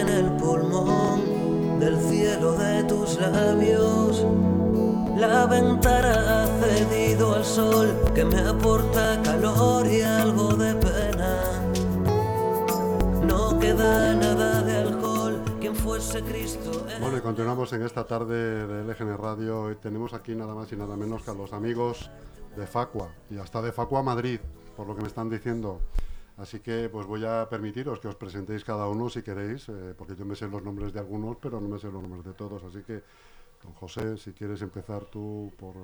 en 0.00 0.08
el 0.08 0.32
pulmón 0.36 1.80
del 1.80 1.98
cielo 1.98 2.52
de 2.52 2.84
tus 2.84 3.18
labios. 3.18 4.24
La 5.16 5.46
ventana 5.46 6.44
ha 6.44 6.46
cedido 6.60 7.34
al 7.34 7.44
sol 7.44 7.96
que 8.14 8.24
me 8.24 8.40
aporta 8.40 9.20
calor 9.22 9.86
y 9.86 10.02
algo 10.02 10.54
de 10.54 10.74
pena. 10.74 11.40
No 13.26 13.58
queda 13.58 14.14
nada 14.14 14.62
de 14.62 14.76
alcohol, 14.76 15.42
quien 15.60 15.74
fuese 15.74 16.22
Cristo. 16.22 16.86
Bueno, 17.00 17.18
y 17.18 17.20
continuamos 17.20 17.72
en 17.72 17.82
esta 17.82 18.06
tarde 18.06 18.66
de 18.66 18.84
LGN 18.84 19.16
Radio. 19.18 19.76
tenemos 19.78 20.14
aquí 20.14 20.34
nada 20.34 20.54
más 20.54 20.70
y 20.72 20.76
nada 20.76 20.96
menos 20.96 21.22
que 21.22 21.32
a 21.32 21.34
los 21.34 21.52
amigos 21.52 22.10
de 22.56 22.66
Facua 22.66 23.08
y 23.30 23.38
hasta 23.38 23.60
de 23.62 23.72
Facua 23.72 24.02
Madrid, 24.02 24.38
por 24.76 24.86
lo 24.86 24.94
que 24.94 25.02
me 25.02 25.08
están 25.08 25.28
diciendo. 25.28 25.80
Así 26.38 26.60
que 26.60 26.88
pues 26.88 27.04
voy 27.06 27.24
a 27.24 27.48
permitiros 27.48 27.98
que 27.98 28.06
os 28.06 28.14
presentéis 28.14 28.64
cada 28.64 28.86
uno 28.86 29.10
si 29.10 29.22
queréis, 29.22 29.68
eh, 29.68 29.94
porque 29.98 30.14
yo 30.14 30.24
me 30.24 30.36
sé 30.36 30.46
los 30.48 30.62
nombres 30.62 30.92
de 30.92 31.00
algunos, 31.00 31.36
pero 31.42 31.60
no 31.60 31.68
me 31.68 31.78
sé 31.80 31.90
los 31.90 32.00
nombres 32.00 32.24
de 32.24 32.32
todos. 32.32 32.62
Así 32.62 32.82
que, 32.84 33.02
don 33.62 33.72
José, 33.74 34.16
si 34.16 34.32
quieres 34.32 34.62
empezar 34.62 35.04
tú 35.06 35.52
por, 35.58 35.74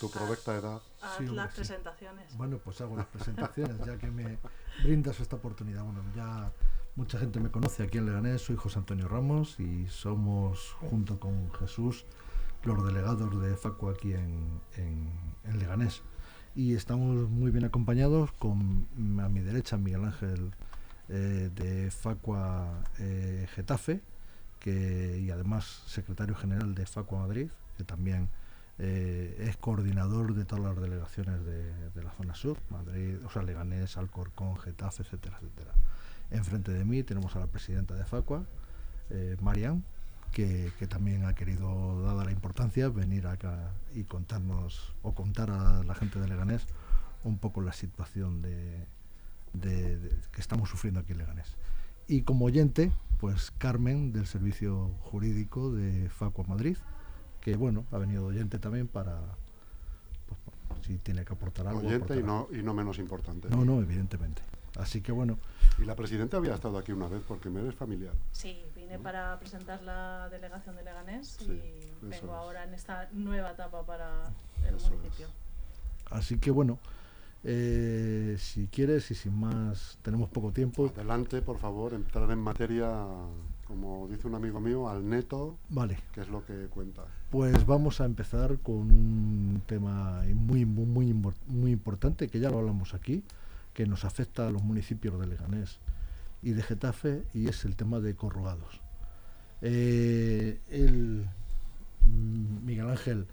tu 0.00 0.10
provecta 0.10 0.56
edad. 0.56 0.80
Haz 1.02 1.20
las 1.20 1.54
presentaciones. 1.54 2.34
Bueno, 2.38 2.58
pues 2.64 2.80
hago 2.80 2.96
las 2.96 3.06
presentaciones, 3.06 3.76
ya 3.84 3.98
que 3.98 4.10
me 4.10 4.38
brindas 4.82 5.20
esta 5.20 5.36
oportunidad. 5.36 5.84
Bueno, 5.84 6.02
ya 6.16 6.50
mucha 6.96 7.18
gente 7.18 7.38
me 7.38 7.50
conoce 7.50 7.82
aquí 7.82 7.98
en 7.98 8.06
Leganés, 8.06 8.40
soy 8.40 8.56
José 8.56 8.78
Antonio 8.78 9.06
Ramos 9.06 9.60
y 9.60 9.86
somos, 9.88 10.72
junto 10.80 11.20
con 11.20 11.52
Jesús, 11.52 12.06
los 12.64 12.82
delegados 12.86 13.38
de 13.42 13.54
FACU 13.54 13.90
aquí 13.90 14.14
en, 14.14 14.60
en 14.78 15.58
Leganés 15.58 16.02
y 16.54 16.74
estamos 16.74 17.28
muy 17.30 17.50
bien 17.50 17.64
acompañados 17.64 18.32
con 18.32 18.86
a 19.20 19.28
mi 19.28 19.40
derecha 19.40 19.76
Miguel 19.76 20.04
Ángel 20.04 20.52
eh, 21.08 21.50
de 21.54 21.90
Facua 21.90 22.82
eh, 22.98 23.46
Getafe 23.54 24.00
que, 24.58 25.18
y 25.18 25.30
además 25.30 25.82
secretario 25.86 26.34
general 26.34 26.74
de 26.74 26.84
Facua 26.86 27.20
Madrid, 27.20 27.48
que 27.78 27.84
también 27.84 28.28
eh, 28.78 29.46
es 29.48 29.56
coordinador 29.56 30.34
de 30.34 30.44
todas 30.44 30.64
las 30.64 30.80
delegaciones 30.80 31.44
de, 31.44 32.02
la 32.02 32.10
zona 32.12 32.34
sur, 32.34 32.58
Madrid, 32.68 33.16
o 33.24 33.30
sea, 33.30 33.42
Leganés, 33.42 33.96
Alcorcón, 33.96 34.58
Getafe, 34.58 35.02
etcétera, 35.02 35.38
etcétera. 35.40 35.72
Enfrente 36.30 36.72
de 36.72 36.84
mí 36.84 37.02
tenemos 37.02 37.34
a 37.36 37.40
la 37.40 37.46
presidenta 37.46 37.94
de 37.94 38.04
Facua, 38.04 38.44
Marian, 39.40 39.82
que, 40.30 40.72
también 40.88 41.24
ha 41.24 41.34
querido, 41.34 42.02
dada 42.02 42.24
la 42.24 42.32
importancia, 42.32 42.88
venir 42.88 43.26
acá 43.26 43.72
y 43.94 44.04
contarnos 44.04 44.94
o 45.02 45.14
contar 45.14 45.50
a 45.50 45.82
la 45.84 45.94
gente 45.94 46.20
de 46.20 46.28
Leganés 46.28 46.66
un 47.24 47.38
poco 47.38 47.60
la 47.60 47.72
situación 47.72 48.40
de, 48.42 48.86
que 49.52 50.40
estamos 50.40 50.68
sufriendo 50.68 51.00
aquí 51.00 51.12
en 51.12 51.18
Leganés. 51.18 51.56
Y 52.06 52.22
como 52.22 52.46
oyente, 52.46 52.92
pues 53.18 53.50
Carmen 53.50 54.12
del 54.12 54.26
Servicio 54.26 54.88
Jurídico 55.00 55.72
de 55.72 56.08
Facua 56.08 56.44
Madrid, 56.44 56.76
que 57.40 57.56
bueno, 57.56 57.84
ha 57.92 57.98
venido 57.98 58.26
oyente 58.26 58.58
también 58.58 58.88
para, 58.88 59.20
pues, 60.26 60.40
si 60.86 60.98
tiene 60.98 61.24
que 61.24 61.32
aportar 61.32 61.66
algo. 61.68 61.80
Oyente 61.80 62.18
y 62.18 62.22
no, 62.22 62.48
y 62.52 62.62
no 62.62 62.74
menos 62.74 62.98
importante. 62.98 63.48
No, 63.50 63.64
no, 63.64 63.80
evidentemente. 63.80 64.42
Así 64.76 65.00
que 65.00 65.12
bueno. 65.12 65.38
¿Y 65.78 65.84
la 65.84 65.96
presidenta 65.96 66.36
había 66.36 66.54
estado 66.54 66.78
aquí 66.78 66.92
una 66.92 67.08
vez 67.08 67.22
porque 67.26 67.48
me 67.48 67.60
eres 67.60 67.74
familiar? 67.74 68.14
Sí, 68.32 68.62
vine 68.74 68.98
para 68.98 69.38
presentar 69.38 69.82
la 69.82 70.28
delegación 70.30 70.76
de 70.76 70.84
Leganés 70.84 71.38
y 71.42 71.92
vengo 72.02 72.34
ahora 72.34 72.64
en 72.64 72.74
esta 72.74 73.08
nueva 73.12 73.52
etapa 73.52 73.84
para 73.84 74.24
el 74.66 74.74
municipio. 74.74 75.28
Así 76.10 76.38
que 76.38 76.50
bueno, 76.50 76.78
eh, 77.42 78.36
si 78.38 78.66
quieres 78.66 79.10
y 79.10 79.14
sin 79.14 79.38
más, 79.38 79.98
tenemos 80.02 80.28
poco 80.28 80.52
tiempo. 80.52 80.92
Adelante, 80.94 81.40
por 81.40 81.58
favor, 81.58 81.94
entrar 81.94 82.30
en 82.30 82.38
materia, 82.38 82.90
como 83.66 84.06
dice 84.08 84.26
un 84.26 84.34
amigo 84.34 84.60
mío, 84.60 84.88
al 84.88 85.08
neto. 85.08 85.56
Vale. 85.70 85.98
Que 86.12 86.20
es 86.20 86.28
lo 86.28 86.44
que 86.44 86.66
cuenta. 86.66 87.04
Pues 87.30 87.64
vamos 87.64 88.00
a 88.00 88.04
empezar 88.04 88.58
con 88.58 88.74
un 88.74 89.62
tema 89.66 90.22
muy, 90.34 90.66
muy, 90.66 90.86
muy, 90.86 91.34
muy 91.46 91.70
importante, 91.70 92.28
que 92.28 92.40
ya 92.40 92.50
lo 92.50 92.58
hablamos 92.58 92.92
aquí, 92.92 93.22
que 93.74 93.86
nos 93.86 94.04
afecta 94.04 94.46
a 94.46 94.50
los 94.50 94.62
municipios 94.62 95.18
de 95.20 95.26
Leganés 95.26 95.78
y 96.42 96.52
de 96.52 96.62
Getafe 96.62 97.24
y 97.34 97.48
es 97.48 97.64
el 97.64 97.76
tema 97.76 98.00
de 98.00 98.14
corrugados. 98.14 98.80
Eh, 99.62 100.58
mm, 102.02 102.64
Miguel 102.64 102.88
Ángel 102.88 103.26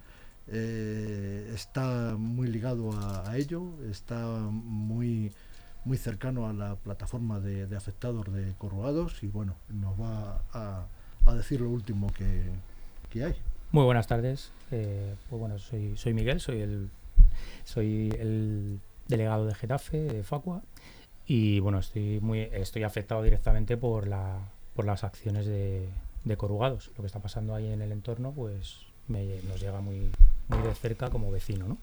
eh, 0.49 1.51
está 1.53 2.15
muy 2.17 2.47
ligado 2.47 2.91
a, 2.93 3.37
ello, 3.37 3.73
está 3.89 4.25
muy, 4.51 5.31
muy 5.85 5.97
cercano 5.97 6.47
a 6.47 6.53
la 6.53 6.75
plataforma 6.75 7.39
de, 7.39 7.75
afectados 7.75 8.31
de 8.33 8.53
corrugados 8.57 9.23
y 9.23 9.27
bueno, 9.27 9.55
nos 9.69 9.99
va 9.99 10.41
a, 10.53 10.87
decir 11.35 11.59
lo 11.61 11.69
último 11.69 12.11
que, 12.13 13.23
hay. 13.23 13.35
Muy 13.71 13.83
buenas 13.83 14.07
tardes. 14.07 14.51
Eh, 14.71 15.15
pues 15.29 15.39
bueno, 15.39 15.57
soy, 15.59 15.97
soy 15.97 16.13
Miguel, 16.13 16.39
soy 16.39 16.61
el, 16.61 16.89
soy 17.65 18.09
el 18.19 18.79
delegado 19.07 19.45
de 19.45 19.55
Getafe, 19.55 19.97
de 19.97 20.23
Facua, 20.23 20.61
y 21.25 21.59
bueno, 21.59 21.79
estoy 21.79 22.19
muy 22.21 22.39
estoy 22.39 22.83
afectado 22.83 23.21
directamente 23.23 23.77
por 23.77 24.07
la 24.07 24.39
por 24.75 24.85
las 24.85 25.03
acciones 25.03 25.45
de, 25.45 25.89
de 26.23 26.37
Corugados. 26.37 26.91
Lo 26.95 27.01
que 27.01 27.07
está 27.07 27.19
pasando 27.19 27.55
ahí 27.55 27.67
en 27.71 27.81
el 27.81 27.91
entorno, 27.91 28.31
pues 28.31 28.87
nos 29.07 29.59
llega 29.59 29.81
muy, 29.81 30.11
muy 30.47 30.61
de 30.61 30.75
cerca 30.75 31.09
como 31.09 31.31
vecino, 31.31 31.67
¿no? 31.67 31.77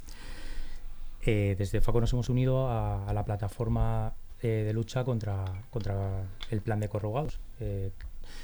Eh, 1.27 1.55
desde 1.59 1.81
Facua 1.81 2.03
nos 2.03 2.13
hemos 2.13 2.29
unido 2.29 2.69
a, 2.69 3.11
la 3.15 3.25
plataforma 3.25 4.13
eh, 4.43 4.63
de 4.67 4.73
lucha 4.75 5.05
contra, 5.05 5.45
contra 5.71 6.23
el 6.51 6.61
plan 6.61 6.81
de 6.81 6.89
corrugados. 6.89 7.39
Eh, 7.61 7.91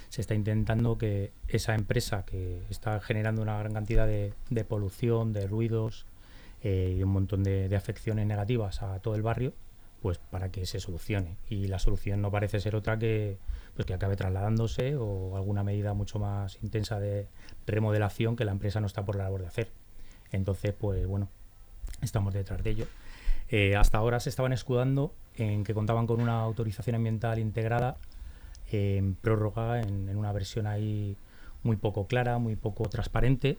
se 0.08 0.22
está 0.22 0.34
intentando 0.34 0.96
que 0.96 1.32
esa 1.48 1.74
empresa 1.74 2.24
que 2.24 2.62
está 2.70 3.00
generando 3.00 3.42
una 3.42 3.58
gran 3.58 3.74
cantidad 3.74 4.06
de, 4.06 4.32
de 4.48 4.64
polución, 4.64 5.32
de 5.32 5.46
ruidos, 5.46 6.06
eh, 6.62 6.96
y 6.98 7.02
un 7.02 7.10
montón 7.10 7.42
de, 7.42 7.74
afecciones 7.74 8.26
negativas 8.26 8.82
a 8.82 8.98
todo 9.00 9.14
el 9.14 9.22
barrio, 9.22 9.52
pues 10.02 10.18
para 10.18 10.50
que 10.50 10.66
se 10.66 10.80
solucione. 10.80 11.36
Y 11.48 11.68
la 11.68 11.78
solución 11.78 12.22
no 12.22 12.30
parece 12.30 12.60
ser 12.60 12.74
otra 12.76 12.98
que, 12.98 13.38
pues 13.74 13.86
que 13.86 13.94
acabe 13.94 14.16
trasladándose 14.16 14.96
o 14.96 15.36
alguna 15.36 15.62
medida 15.62 15.94
mucho 15.94 16.18
más 16.18 16.58
intensa 16.62 16.98
de 16.98 17.28
remodelación 17.66 18.36
que 18.36 18.44
la 18.44 18.52
empresa 18.52 18.80
no 18.80 18.86
está 18.86 19.04
por 19.04 19.16
la 19.16 19.24
labor 19.24 19.42
de 19.42 19.46
hacer. 19.46 19.70
Entonces, 20.32 20.74
pues 20.78 21.06
bueno, 21.06 21.28
estamos 22.02 22.32
detrás 22.34 22.62
de 22.62 22.70
ello. 22.70 22.86
Eh, 23.48 23.74
hasta 23.76 23.98
ahora 23.98 24.20
se 24.20 24.30
estaban 24.30 24.52
escudando 24.52 25.12
en 25.36 25.64
que 25.64 25.74
contaban 25.74 26.06
con 26.06 26.20
una 26.20 26.40
autorización 26.40 26.96
ambiental 26.96 27.38
integrada 27.38 27.96
en 28.70 29.14
prórroga 29.14 29.80
en, 29.80 30.16
una 30.16 30.32
versión 30.32 30.66
ahí 30.66 31.16
muy 31.62 31.76
poco 31.76 32.06
clara, 32.06 32.38
muy 32.38 32.56
poco 32.56 32.88
transparente 32.88 33.58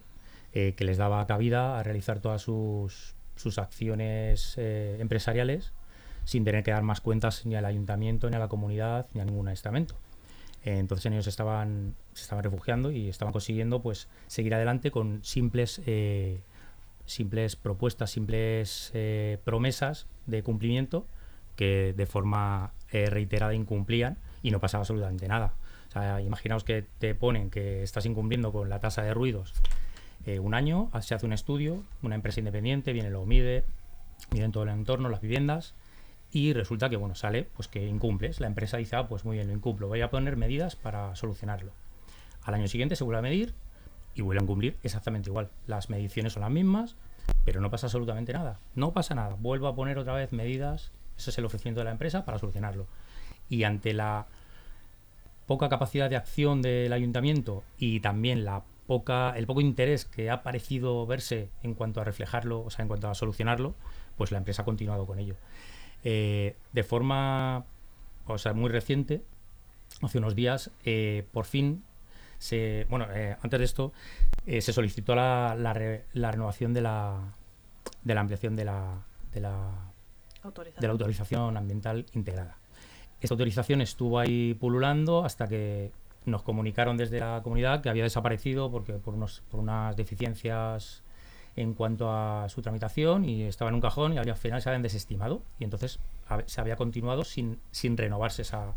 eh, 0.54 0.74
que 0.76 0.84
les 0.84 0.98
daba 0.98 1.26
cabida 1.26 1.78
a 1.78 1.82
realizar 1.82 2.20
todas 2.20 2.42
sus, 2.42 3.14
sus 3.36 3.58
acciones 3.58 4.54
eh, 4.58 4.98
empresariales 5.00 5.72
sin 6.24 6.44
tener 6.44 6.62
que 6.62 6.70
dar 6.70 6.82
más 6.82 7.00
cuentas 7.00 7.46
ni 7.46 7.54
al 7.54 7.64
ayuntamiento, 7.64 8.28
ni 8.28 8.36
a 8.36 8.38
la 8.38 8.48
comunidad, 8.48 9.06
ni 9.14 9.22
a 9.22 9.24
ningún 9.24 9.48
estamento. 9.48 9.94
Eh, 10.62 10.76
entonces 10.78 11.10
ellos 11.10 11.26
estaban, 11.26 11.94
se 12.12 12.24
estaban 12.24 12.44
refugiando 12.44 12.92
y 12.92 13.08
estaban 13.08 13.32
consiguiendo 13.32 13.80
pues 13.80 14.08
seguir 14.26 14.54
adelante 14.54 14.90
con 14.90 15.24
simples, 15.24 15.80
simples 17.06 17.56
propuestas, 17.56 18.10
simples 18.10 18.92
promesas 19.44 20.06
de 20.26 20.42
cumplimiento 20.42 21.06
que 21.56 21.94
de 21.96 22.06
forma 22.06 22.72
reiterada 22.92 23.54
incumplían 23.54 24.18
y 24.42 24.50
no 24.50 24.60
pasaba 24.60 24.82
absolutamente 24.82 25.26
nada. 25.26 25.54
Imaginaos 26.22 26.62
que 26.62 26.84
te 26.98 27.14
ponen 27.14 27.50
que 27.50 27.82
estás 27.82 28.06
incumpliendo 28.06 28.52
con 28.52 28.68
la 28.68 28.78
tasa 28.78 29.02
de 29.02 29.14
ruidos 29.14 29.54
eh, 30.26 30.38
un 30.38 30.54
año, 30.54 30.90
se 31.00 31.14
hace 31.14 31.26
un 31.26 31.32
estudio, 31.32 31.82
una 32.02 32.14
empresa 32.14 32.40
independiente 32.40 32.92
viene, 32.92 33.10
lo 33.10 33.24
mide, 33.26 33.64
en 34.32 34.52
todo 34.52 34.64
el 34.64 34.70
entorno, 34.70 35.08
las 35.08 35.20
viviendas, 35.20 35.74
y 36.30 36.52
resulta 36.52 36.88
que 36.88 36.96
bueno, 36.96 37.14
sale 37.14 37.44
pues 37.54 37.68
que 37.68 37.86
incumples. 37.86 38.40
La 38.40 38.46
empresa 38.46 38.78
dice, 38.78 38.96
ah, 38.96 39.08
pues 39.08 39.24
muy 39.24 39.36
bien, 39.36 39.48
lo 39.48 39.54
incumplo, 39.54 39.88
voy 39.88 40.00
a 40.00 40.10
poner 40.10 40.36
medidas 40.36 40.76
para 40.76 41.14
solucionarlo. 41.14 41.72
Al 42.42 42.54
año 42.54 42.68
siguiente 42.68 42.96
se 42.96 43.04
vuelve 43.04 43.18
a 43.18 43.22
medir 43.22 43.54
y 44.14 44.22
vuelve 44.22 44.42
a 44.42 44.46
cumplir 44.46 44.76
exactamente 44.82 45.30
igual. 45.30 45.50
Las 45.66 45.90
mediciones 45.90 46.32
son 46.32 46.42
las 46.42 46.50
mismas, 46.50 46.96
pero 47.44 47.60
no 47.60 47.70
pasa 47.70 47.86
absolutamente 47.86 48.32
nada. 48.32 48.58
No 48.74 48.92
pasa 48.92 49.14
nada. 49.14 49.36
Vuelvo 49.38 49.68
a 49.68 49.74
poner 49.74 49.98
otra 49.98 50.14
vez 50.14 50.32
medidas, 50.32 50.90
ese 51.16 51.30
es 51.30 51.38
el 51.38 51.44
ofrecimiento 51.44 51.80
de 51.80 51.84
la 51.84 51.90
empresa 51.92 52.24
para 52.24 52.38
solucionarlo. 52.38 52.86
Y 53.48 53.64
ante 53.64 53.92
la 53.92 54.26
poca 55.46 55.68
capacidad 55.68 56.08
de 56.08 56.16
acción 56.16 56.62
del 56.62 56.92
ayuntamiento 56.92 57.62
y 57.76 58.00
también 58.00 58.44
la 58.44 58.62
el 58.88 59.46
poco 59.46 59.60
interés 59.60 60.04
que 60.04 60.30
ha 60.30 60.42
parecido 60.42 61.06
verse 61.06 61.48
en 61.62 61.74
cuanto 61.74 62.00
a 62.00 62.04
reflejarlo, 62.04 62.62
o 62.62 62.70
sea, 62.70 62.82
en 62.82 62.88
cuanto 62.88 63.08
a 63.08 63.14
solucionarlo, 63.14 63.74
pues 64.16 64.32
la 64.32 64.38
empresa 64.38 64.62
ha 64.62 64.64
continuado 64.64 65.06
con 65.06 65.18
ello. 65.18 65.36
Eh, 66.04 66.56
de 66.72 66.82
forma, 66.82 67.64
o 68.26 68.38
sea, 68.38 68.52
muy 68.52 68.70
reciente, 68.70 69.22
hace 70.02 70.18
unos 70.18 70.34
días, 70.34 70.70
eh, 70.84 71.26
por 71.32 71.44
fin, 71.44 71.84
se, 72.38 72.86
bueno, 72.90 73.06
eh, 73.12 73.36
antes 73.40 73.58
de 73.58 73.64
esto, 73.64 73.92
se 74.46 74.72
solicitó 74.72 75.14
la, 75.14 75.54
renovación 76.12 76.74
de 76.74 76.80
la, 76.80 77.34
de 78.02 78.14
la 78.14 78.20
ampliación 78.20 78.56
de 78.56 78.64
la, 78.64 79.06
de 79.32 79.40
la, 79.40 79.92
de 80.80 80.86
la 80.86 80.92
autorización 80.92 81.56
ambiental 81.56 82.06
integrada. 82.14 82.58
Esta 83.20 83.34
autorización 83.34 83.80
estuvo 83.80 84.18
ahí 84.18 84.54
pululando 84.54 85.24
hasta 85.24 85.46
que 85.46 85.92
nos 86.24 86.42
comunicaron 86.42 86.96
desde 86.96 87.20
la 87.20 87.40
comunidad 87.42 87.82
que 87.82 87.88
había 87.88 88.04
desaparecido 88.04 88.70
porque 88.70 88.94
por, 88.94 89.14
unos, 89.14 89.42
por 89.50 89.60
unas 89.60 89.96
deficiencias 89.96 91.02
en 91.56 91.74
cuanto 91.74 92.10
a 92.10 92.48
su 92.48 92.62
tramitación 92.62 93.24
y 93.24 93.42
estaba 93.42 93.68
en 93.68 93.74
un 93.74 93.80
cajón 93.80 94.14
y 94.14 94.18
al 94.18 94.34
final 94.36 94.62
se 94.62 94.68
habían 94.68 94.82
desestimado 94.82 95.42
y 95.58 95.64
entonces 95.64 95.98
se 96.46 96.60
había 96.60 96.76
continuado 96.76 97.24
sin, 97.24 97.58
sin 97.70 97.96
renovarse 97.96 98.42
esa, 98.42 98.74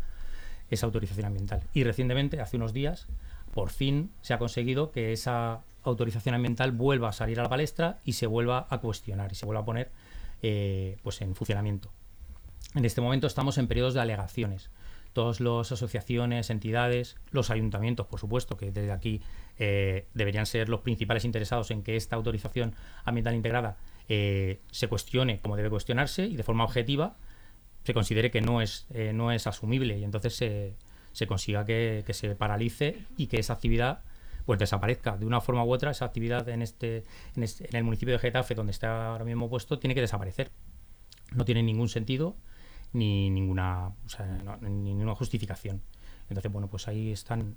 esa 0.70 0.86
autorización 0.86 1.26
ambiental. 1.26 1.62
Y 1.72 1.84
recientemente, 1.84 2.40
hace 2.40 2.56
unos 2.56 2.72
días, 2.72 3.06
por 3.54 3.70
fin 3.70 4.10
se 4.20 4.34
ha 4.34 4.38
conseguido 4.38 4.90
que 4.90 5.12
esa 5.12 5.62
autorización 5.82 6.34
ambiental 6.34 6.72
vuelva 6.72 7.08
a 7.08 7.12
salir 7.12 7.40
a 7.40 7.44
la 7.44 7.48
palestra 7.48 7.98
y 8.04 8.14
se 8.14 8.26
vuelva 8.26 8.66
a 8.68 8.78
cuestionar 8.78 9.32
y 9.32 9.36
se 9.36 9.46
vuelva 9.46 9.62
a 9.62 9.64
poner 9.64 9.90
eh, 10.42 10.98
pues 11.02 11.20
en 11.22 11.34
funcionamiento. 11.34 11.90
En 12.74 12.84
este 12.84 13.00
momento 13.00 13.26
estamos 13.26 13.56
en 13.58 13.68
periodos 13.68 13.94
de 13.94 14.00
alegaciones. 14.00 14.70
Todas 15.16 15.40
las 15.40 15.72
asociaciones, 15.72 16.50
entidades, 16.50 17.16
los 17.30 17.48
ayuntamientos, 17.48 18.06
por 18.06 18.20
supuesto, 18.20 18.58
que 18.58 18.70
desde 18.70 18.92
aquí 18.92 19.22
eh, 19.58 20.04
deberían 20.12 20.44
ser 20.44 20.68
los 20.68 20.80
principales 20.80 21.24
interesados 21.24 21.70
en 21.70 21.82
que 21.82 21.96
esta 21.96 22.16
autorización 22.16 22.74
ambiental 23.02 23.34
integrada 23.34 23.78
eh, 24.10 24.60
se 24.70 24.88
cuestione 24.88 25.40
como 25.40 25.56
debe 25.56 25.70
cuestionarse 25.70 26.26
y 26.26 26.36
de 26.36 26.42
forma 26.42 26.64
objetiva 26.64 27.16
se 27.84 27.94
considere 27.94 28.30
que 28.30 28.42
no 28.42 28.60
es, 28.60 28.86
no 29.14 29.32
es 29.32 29.46
asumible 29.46 29.96
y 29.96 30.04
entonces 30.04 30.34
se, 30.34 30.74
se 31.16 31.26
consiga 31.26 31.64
que, 31.64 32.04
se 32.10 32.34
paralice 32.34 32.98
y 33.16 33.28
que 33.28 33.38
esa 33.38 33.54
actividad 33.54 34.00
pues 34.44 34.58
desaparezca. 34.58 35.16
De 35.16 35.24
una 35.24 35.40
forma 35.40 35.64
u 35.64 35.72
otra 35.72 35.92
esa 35.92 36.04
actividad 36.04 36.46
en 36.50 36.60
este, 36.60 37.04
en 37.34 37.42
este, 37.42 37.70
en 37.70 37.76
el 37.76 37.84
municipio 37.84 38.12
de 38.12 38.18
Getafe 38.18 38.54
donde 38.54 38.72
está 38.72 39.12
ahora 39.12 39.24
mismo 39.24 39.48
puesto 39.48 39.78
tiene 39.78 39.94
que 39.94 40.02
desaparecer. 40.02 40.50
No 41.32 41.46
tiene 41.46 41.62
ningún 41.62 41.88
sentido 41.88 42.36
ni 42.96 43.30
ninguna 43.30 43.92
ninguna 44.60 45.14
justificación 45.14 45.82
entonces 46.28 46.50
bueno 46.50 46.68
pues 46.68 46.88
ahí 46.88 47.12
están 47.12 47.56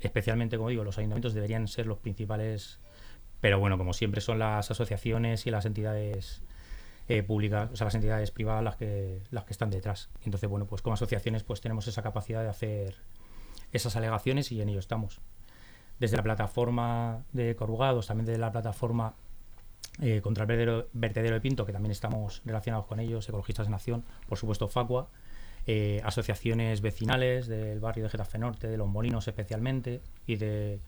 especialmente 0.00 0.56
como 0.56 0.70
digo 0.70 0.84
los 0.84 0.98
ayuntamientos 0.98 1.32
deberían 1.32 1.68
ser 1.68 1.86
los 1.86 1.98
principales 1.98 2.80
pero 3.40 3.58
bueno 3.58 3.78
como 3.78 3.92
siempre 3.92 4.20
son 4.20 4.38
las 4.38 4.70
asociaciones 4.70 5.46
y 5.46 5.50
las 5.50 5.64
entidades 5.64 6.42
eh, 7.06 7.22
públicas, 7.22 7.70
o 7.70 7.76
sea, 7.76 7.84
las 7.84 7.94
entidades 7.94 8.30
privadas 8.30 8.64
las 8.64 8.76
que, 8.76 9.20
las 9.30 9.44
que 9.44 9.52
están 9.52 9.68
detrás. 9.68 10.08
Entonces, 10.24 10.48
bueno, 10.48 10.66
pues 10.66 10.80
como 10.80 10.94
asociaciones 10.94 11.42
pues 11.42 11.60
tenemos 11.60 11.86
esa 11.86 12.00
capacidad 12.02 12.42
de 12.42 12.48
hacer 12.48 12.96
esas 13.72 13.94
alegaciones 13.96 14.50
y 14.52 14.62
en 14.62 14.70
ello 14.70 14.78
estamos. 14.78 15.20
Desde 16.00 16.16
la 16.16 16.22
plataforma 16.22 17.24
de 17.32 17.54
Corrugados, 17.56 18.06
también 18.06 18.24
desde 18.24 18.38
la 18.38 18.52
plataforma 18.52 19.16
eh, 20.00 20.20
contra 20.20 20.44
el 20.44 20.86
vertedero, 20.92 21.34
de 21.34 21.40
Pinto, 21.40 21.66
que 21.66 21.72
también 21.72 21.92
estamos 21.92 22.42
relacionados 22.44 22.86
con 22.86 23.00
ellos, 23.00 23.28
Ecologistas 23.28 23.66
de 23.66 23.70
Nación, 23.70 24.04
por 24.28 24.38
supuesto 24.38 24.68
Facua, 24.68 25.08
eh, 25.66 26.00
asociaciones 26.04 26.80
vecinales 26.80 27.46
del 27.46 27.80
barrio 27.80 28.04
de 28.04 28.10
Getafe 28.10 28.38
Norte, 28.38 28.68
de 28.68 28.76
Los 28.76 28.88
Molinos 28.88 29.28
especialmente, 29.28 30.00
y 30.26 30.36
de 30.36 30.80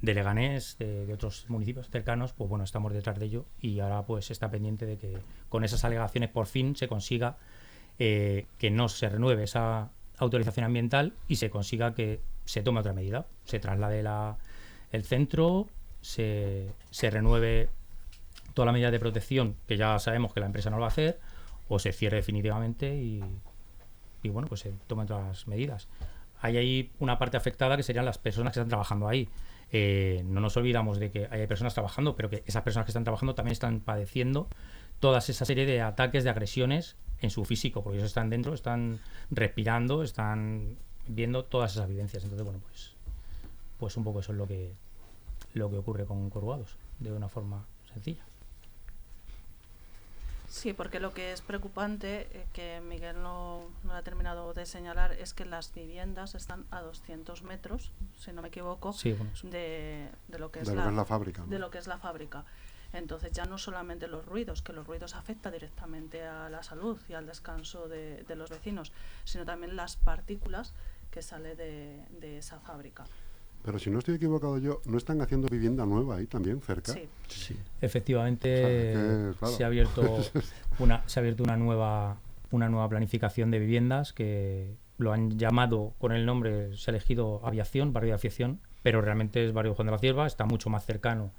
de 0.00 0.14
Leganés, 0.14 0.76
de, 0.78 1.12
otros 1.12 1.46
municipios 1.48 1.88
cercanos, 1.90 2.32
pues 2.32 2.48
bueno, 2.48 2.64
estamos 2.64 2.92
detrás 2.92 3.18
de 3.18 3.26
ello 3.26 3.46
y 3.60 3.80
ahora 3.80 4.02
pues 4.04 4.30
está 4.30 4.50
pendiente 4.50 4.86
de 4.86 4.96
que 4.96 5.18
con 5.48 5.64
esas 5.64 5.84
alegaciones 5.84 6.30
por 6.30 6.46
fin 6.46 6.76
se 6.76 6.88
consiga 6.88 7.36
eh, 7.98 8.46
que 8.58 8.70
no 8.70 8.88
se 8.88 9.08
renueve 9.08 9.44
esa 9.44 9.90
autorización 10.18 10.64
ambiental 10.64 11.14
y 11.26 11.36
se 11.36 11.50
consiga 11.50 11.94
que 11.94 12.20
se 12.44 12.62
tome 12.62 12.80
otra 12.80 12.92
medida, 12.92 13.26
se 13.44 13.58
traslade 13.58 14.02
la, 14.02 14.36
el 14.92 15.02
centro, 15.02 15.66
se, 16.00 16.68
se 16.90 17.10
renueve 17.10 17.68
toda 18.58 18.66
la 18.66 18.72
medida 18.72 18.90
de 18.90 18.98
protección 18.98 19.54
que 19.68 19.76
ya 19.76 20.00
sabemos 20.00 20.34
que 20.34 20.40
la 20.40 20.46
empresa 20.46 20.68
no 20.68 20.78
lo 20.78 20.80
va 20.80 20.88
a 20.88 20.90
hacer 20.90 21.20
o 21.68 21.78
se 21.78 21.92
cierre 21.92 22.16
definitivamente 22.16 22.92
y, 22.96 23.22
bueno, 24.24 24.48
pues 24.48 24.62
se 24.62 24.72
tomen 24.88 25.04
otras 25.04 25.46
medidas. 25.46 25.86
Hay 26.40 26.56
ahí 26.56 26.90
una 26.98 27.20
parte 27.20 27.36
afectada 27.36 27.76
que 27.76 27.84
serían 27.84 28.04
las 28.04 28.18
personas 28.18 28.52
que 28.52 28.58
están 28.58 28.68
trabajando 28.68 29.06
ahí. 29.06 29.28
Eh, 29.70 30.24
no 30.26 30.40
nos 30.40 30.56
olvidamos 30.56 30.98
de 30.98 31.12
que 31.12 31.28
hay 31.30 31.46
personas 31.46 31.72
trabajando, 31.72 32.16
pero 32.16 32.30
que 32.30 32.42
esas 32.46 32.64
personas 32.64 32.84
que 32.84 32.90
están 32.90 33.04
trabajando 33.04 33.36
también 33.36 33.52
están 33.52 33.78
padeciendo 33.78 34.48
toda 34.98 35.18
esa 35.20 35.44
serie 35.44 35.64
de 35.64 35.80
ataques, 35.80 36.24
de 36.24 36.30
agresiones 36.30 36.96
en 37.20 37.30
su 37.30 37.44
físico, 37.44 37.84
porque 37.84 37.98
ellos 37.98 38.08
están 38.08 38.28
dentro, 38.28 38.54
están 38.54 38.98
respirando, 39.30 40.02
están 40.02 40.78
viendo 41.06 41.44
todas 41.44 41.76
esas 41.76 41.88
vivencias. 41.88 42.24
Entonces, 42.24 42.44
bueno, 42.44 42.60
pues, 42.66 42.96
pues 43.78 43.96
un 43.96 44.02
poco 44.02 44.18
eso 44.18 44.32
es 44.32 44.38
lo 44.38 44.48
que, 44.48 44.72
lo 45.54 45.70
que 45.70 45.76
ocurre 45.76 46.06
con 46.06 46.28
Corrugados, 46.28 46.76
de 46.98 47.12
una 47.12 47.28
forma 47.28 47.64
sencilla. 47.94 48.24
Sí, 50.48 50.72
porque 50.72 50.98
lo 50.98 51.12
que 51.12 51.32
es 51.32 51.42
preocupante, 51.42 52.26
eh, 52.32 52.46
que 52.54 52.80
Miguel 52.80 53.22
no, 53.22 53.68
no, 53.84 53.92
ha 53.92 54.02
terminado 54.02 54.54
de 54.54 54.64
señalar, 54.64 55.12
es 55.12 55.34
que 55.34 55.44
las 55.44 55.72
viviendas 55.74 56.34
están 56.34 56.64
a 56.70 56.80
200 56.80 57.42
metros, 57.42 57.92
si 58.18 58.32
no 58.32 58.40
me 58.40 58.48
equivoco, 58.48 58.94
de, 59.42 60.08
de, 60.28 60.38
lo 60.38 60.50
que 60.50 60.60
es, 60.60 60.68
la, 60.68 61.04
fábrica. 61.04 61.44
De 61.46 61.58
lo 61.58 61.70
que 61.70 61.78
es 61.78 61.86
la 61.86 61.98
fábrica. 61.98 62.46
Entonces 62.94 63.32
ya 63.32 63.44
no 63.44 63.58
solamente 63.58 64.08
los 64.08 64.24
ruidos, 64.24 64.62
que 64.62 64.72
los 64.72 64.86
ruidos 64.86 65.14
afectan 65.14 65.52
directamente 65.52 66.24
a 66.24 66.48
la 66.48 66.62
salud 66.62 66.98
y 67.08 67.12
al 67.12 67.26
descanso 67.26 67.86
de, 67.86 68.24
de 68.24 68.34
los 68.34 68.48
vecinos, 68.48 68.92
sino 69.24 69.44
también 69.44 69.76
las 69.76 69.96
partículas 69.96 70.72
que 71.10 71.20
sale 71.20 71.56
de, 71.56 72.02
de 72.20 72.38
esa 72.38 72.58
fábrica. 72.60 73.04
Pero 73.64 73.78
si 73.78 73.90
no 73.90 73.98
estoy 73.98 74.14
equivocado 74.14 74.58
yo, 74.58 74.80
¿no 74.86 74.96
están 74.96 75.20
haciendo 75.20 75.48
vivienda 75.48 75.84
nueva 75.84 76.16
ahí 76.16 76.26
también 76.26 76.60
cerca? 76.60 76.92
Sí. 76.92 77.08
sí. 77.28 77.56
Efectivamente 77.80 79.32
se 79.44 79.64
ha 79.64 79.66
abierto 79.66 80.18
una 80.78 81.02
se 81.06 81.18
ha 81.18 81.20
abierto 81.20 81.42
una 81.42 81.56
nueva 81.56 82.16
una 82.50 82.68
nueva 82.68 82.88
planificación 82.88 83.50
de 83.50 83.58
viviendas 83.58 84.12
que 84.12 84.76
lo 84.96 85.12
han 85.12 85.38
llamado 85.38 85.94
con 85.98 86.12
el 86.12 86.26
nombre, 86.26 86.76
se 86.76 86.90
ha 86.90 86.92
elegido 86.92 87.40
aviación, 87.44 87.92
barrio 87.92 88.10
de 88.10 88.14
aviación, 88.14 88.60
pero 88.82 89.00
realmente 89.00 89.44
es 89.44 89.52
barrio 89.52 89.74
Juan 89.74 89.86
de 89.86 89.92
la 89.92 89.98
Cierva, 89.98 90.26
está 90.26 90.44
mucho 90.44 90.70
más 90.70 90.84
cercano 90.84 91.32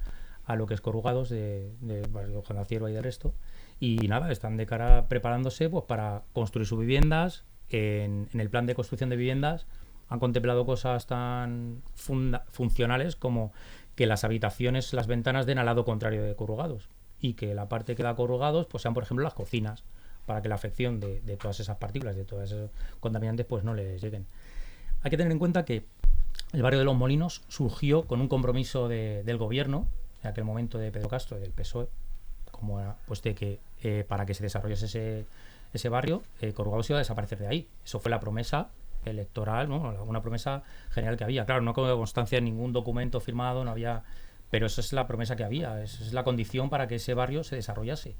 a 0.45 0.55
lo 0.55 0.65
que 0.65 0.73
es 0.73 0.81
Corrugados 0.81 1.29
de, 1.29 1.73
de 1.81 2.01
barrio 2.07 2.41
Juan 2.41 2.57
de 2.57 2.61
la 2.61 2.65
Cierva 2.65 2.89
y 2.89 2.93
del 2.93 3.03
resto. 3.03 3.33
Y 3.79 4.07
nada, 4.07 4.31
están 4.31 4.57
de 4.57 4.65
cara 4.65 5.07
preparándose 5.07 5.69
pues 5.69 5.85
para 5.85 6.23
construir 6.33 6.67
sus 6.67 6.79
viviendas. 6.79 7.43
En, 7.71 8.27
en 8.33 8.39
el 8.39 8.49
plan 8.49 8.65
de 8.65 8.73
construcción 8.73 9.11
de 9.11 9.15
viviendas 9.15 9.67
han 10.09 10.19
contemplado 10.19 10.65
cosas 10.65 11.05
tan 11.05 11.81
funcionales 11.93 13.15
como 13.15 13.53
que 13.95 14.07
las 14.07 14.23
habitaciones, 14.23 14.93
las 14.93 15.07
ventanas 15.07 15.45
den 15.45 15.59
al 15.59 15.65
lado 15.65 15.85
contrario 15.85 16.23
de 16.23 16.35
corrugados 16.35 16.89
y 17.21 17.33
que 17.33 17.53
la 17.53 17.69
parte 17.69 17.95
que 17.95 18.03
da 18.03 18.15
corrugados 18.15 18.65
pues 18.65 18.81
sean 18.81 18.93
por 18.93 19.03
ejemplo 19.03 19.23
las 19.23 19.33
cocinas 19.33 19.83
para 20.25 20.41
que 20.41 20.49
la 20.49 20.55
afección 20.55 20.99
de, 20.99 21.19
todas 21.39 21.59
esas 21.59 21.77
partículas, 21.77 22.15
de 22.15 22.23
todos 22.23 22.43
esos 22.43 22.69
contaminantes 22.99 23.45
pues 23.45 23.63
no 23.63 23.73
les 23.73 24.01
lleguen. 24.01 24.25
Hay 25.01 25.11
que 25.11 25.17
tener 25.17 25.31
en 25.31 25.39
cuenta 25.39 25.65
que 25.65 25.85
el 26.53 26.61
barrio 26.61 26.79
de 26.79 26.85
los 26.85 26.95
Molinos 26.95 27.41
surgió 27.47 28.03
con 28.03 28.21
un 28.21 28.27
compromiso 28.27 28.87
del 28.87 29.37
gobierno 29.37 29.87
en 30.23 30.29
aquel 30.29 30.43
momento 30.43 30.77
de 30.77 30.91
Pedro 30.91 31.09
Castro, 31.09 31.39
del 31.39 31.51
PSOE, 31.51 31.87
como 32.51 32.95
pues 33.07 33.21
de 33.21 33.35
que 33.35 33.59
eh, 33.83 34.05
para 34.07 34.25
que 34.25 34.33
se 34.33 34.43
desarrollase 34.43 34.85
ese, 34.85 35.25
ese 35.73 35.89
barrio, 35.89 36.23
eh, 36.41 36.53
Corrugados 36.53 36.89
iba 36.89 36.97
a 36.97 37.01
desaparecer 37.01 37.39
de 37.39 37.47
ahí. 37.47 37.67
Eso 37.83 37.99
fue 37.99 38.11
la 38.11 38.19
promesa 38.19 38.69
electoral, 39.05 39.69
¿no? 39.69 40.03
una 40.03 40.21
promesa 40.21 40.63
general 40.89 41.17
que 41.17 41.23
había. 41.23 41.45
Claro, 41.45 41.61
no 41.61 41.73
con 41.73 41.87
constancia 41.97 42.37
en 42.37 42.45
ningún 42.45 42.73
documento 42.73 43.19
firmado, 43.19 43.63
no 43.63 43.71
había, 43.71 44.03
pero 44.49 44.67
esa 44.67 44.81
es 44.81 44.93
la 44.93 45.07
promesa 45.07 45.35
que 45.35 45.43
había, 45.43 45.81
esa 45.81 46.03
es 46.03 46.13
la 46.13 46.23
condición 46.23 46.69
para 46.69 46.87
que 46.87 46.95
ese 46.95 47.13
barrio 47.13 47.43
se 47.43 47.55
desarrollase. 47.55 48.15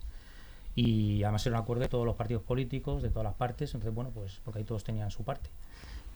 Y 0.76 1.24
además 1.24 1.46
era 1.46 1.58
un 1.58 1.64
acuerdo 1.64 1.82
de 1.82 1.90
todos 1.90 2.06
los 2.06 2.16
partidos 2.16 2.44
políticos, 2.44 3.02
de 3.02 3.10
todas 3.10 3.26
las 3.26 3.36
partes, 3.36 3.74
entonces 3.74 3.94
bueno, 3.94 4.12
pues 4.12 4.40
porque 4.44 4.60
ahí 4.60 4.66
todos 4.66 4.84
tenían 4.84 5.12
su 5.12 5.24
parte. 5.24 5.50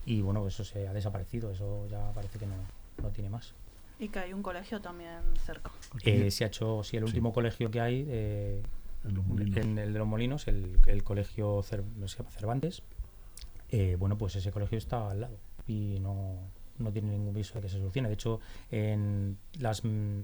Y 0.05 0.21
bueno, 0.21 0.47
eso 0.47 0.63
se 0.63 0.87
ha 0.87 0.93
desaparecido, 0.93 1.51
eso 1.51 1.87
ya 1.89 2.11
parece 2.11 2.39
que 2.39 2.45
no, 2.45 2.55
no 3.01 3.09
tiene 3.09 3.29
más. 3.29 3.53
Y 3.99 4.09
que 4.09 4.19
hay 4.19 4.33
un 4.33 4.43
colegio 4.43 4.81
también 4.81 5.19
cerca. 5.45 5.71
Eh, 6.03 6.29
se 6.31 6.43
ha 6.43 6.47
hecho, 6.47 6.83
sí, 6.83 6.97
el 6.97 7.03
último 7.03 7.31
colegio 7.31 7.71
que 7.71 7.79
hay, 7.79 8.05
eh, 8.07 8.63
en, 9.05 9.77
el 9.77 9.93
de 9.93 9.99
los 9.99 10.07
Molinos, 10.07 10.47
el, 10.47 10.77
el 10.87 11.03
colegio 11.03 11.63
Cervantes, 11.63 12.83
eh, 13.73 13.95
bueno, 13.97 14.19
pues 14.19 14.35
ese 14.35 14.51
colegio 14.51 14.77
está 14.77 15.09
al 15.09 15.21
lado 15.21 15.35
y 15.67 15.97
no, 15.99 16.35
no 16.77 16.91
tiene 16.91 17.09
ningún 17.09 17.33
viso 17.33 17.55
de 17.55 17.61
que 17.61 17.69
se 17.69 17.79
solucione. 17.79 18.07
De 18.07 18.13
hecho, 18.13 18.39
en 18.69 19.31
mm, 19.31 20.21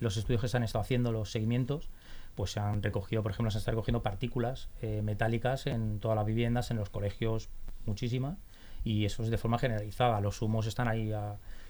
los 0.00 0.16
estudios 0.18 0.42
que 0.42 0.48
se 0.48 0.58
han 0.58 0.62
estado 0.62 0.82
haciendo, 0.82 1.10
los 1.10 1.30
seguimientos, 1.30 1.88
pues 2.34 2.50
se 2.50 2.60
han 2.60 2.82
recogido, 2.82 3.22
por 3.22 3.32
ejemplo, 3.32 3.50
se 3.50 3.56
están 3.56 3.72
recogiendo 3.72 4.02
partículas 4.02 4.68
eh, 4.82 5.00
metálicas 5.00 5.66
en 5.66 6.00
todas 6.00 6.16
las 6.16 6.26
viviendas, 6.26 6.70
en 6.70 6.76
los 6.76 6.90
colegios, 6.90 7.48
muchísimas, 7.86 8.36
y 8.84 9.06
eso 9.06 9.22
es 9.22 9.30
de 9.30 9.38
forma 9.38 9.58
generalizada. 9.58 10.20
Los 10.20 10.42
humos 10.42 10.66
están 10.66 10.86
ahí 10.86 11.14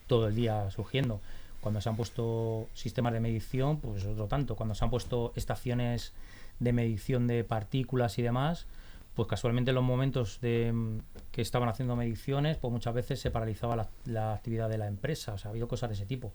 todo 0.09 0.27
el 0.27 0.35
día 0.35 0.73
surgiendo. 0.73 1.21
Cuando 1.61 1.81
se 1.81 1.89
han 1.89 1.95
puesto 1.95 2.69
sistemas 2.75 3.13
de 3.13 3.21
medición, 3.21 3.79
pues 3.79 4.05
otro 4.07 4.27
tanto. 4.27 4.57
Cuando 4.57 4.75
se 4.75 4.85
han 4.85 4.91
puesto 4.91 5.33
estaciones 5.37 6.15
de 6.59 6.73
medición 6.73 7.29
de 7.29 7.45
partículas 7.45 8.19
y 8.19 8.23
demás, 8.23 8.67
pues 9.15 9.29
casualmente 9.29 9.71
en 9.71 9.75
los 9.75 9.85
momentos 9.85 10.41
de, 10.41 10.73
mm, 10.73 10.99
que 11.31 11.43
estaban 11.43 11.69
haciendo 11.69 11.97
mediciones, 11.97 12.57
pues 12.57 12.73
muchas 12.73 12.95
veces 12.95 13.21
se 13.21 13.31
paralizaba 13.31 13.89
la, 14.05 14.33
actividad 14.35 14.69
de 14.69 14.79
la 14.79 14.87
empresa. 14.87 15.35
O 15.35 15.39
sea, 15.39 15.49
ha 15.49 15.53
habido 15.53 15.69
cosas 15.69 15.91
de 15.91 15.95
ese 15.95 16.07
tipo. 16.07 16.33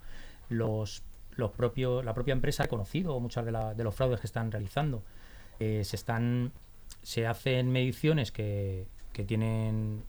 Los, 0.50 1.04
los 1.32 1.52
propios, 1.52 2.06
la 2.06 2.14
propia 2.14 2.34
empresa 2.34 2.64
ha 2.64 2.68
conocido 2.68 3.20
muchos 3.20 3.46
de, 3.46 3.52
de 3.52 3.84
los 3.84 3.96
fraudes 3.96 4.20
que 4.20 4.28
están 4.28 4.52
realizando. 4.52 5.04
Eh, 5.60 5.84
se 5.84 5.96
están 5.96 6.52
se 7.02 7.28
hacen 7.28 7.72
mediciones 7.72 8.32
que, 8.32 8.88
que 9.14 9.24
tienen 9.24 10.04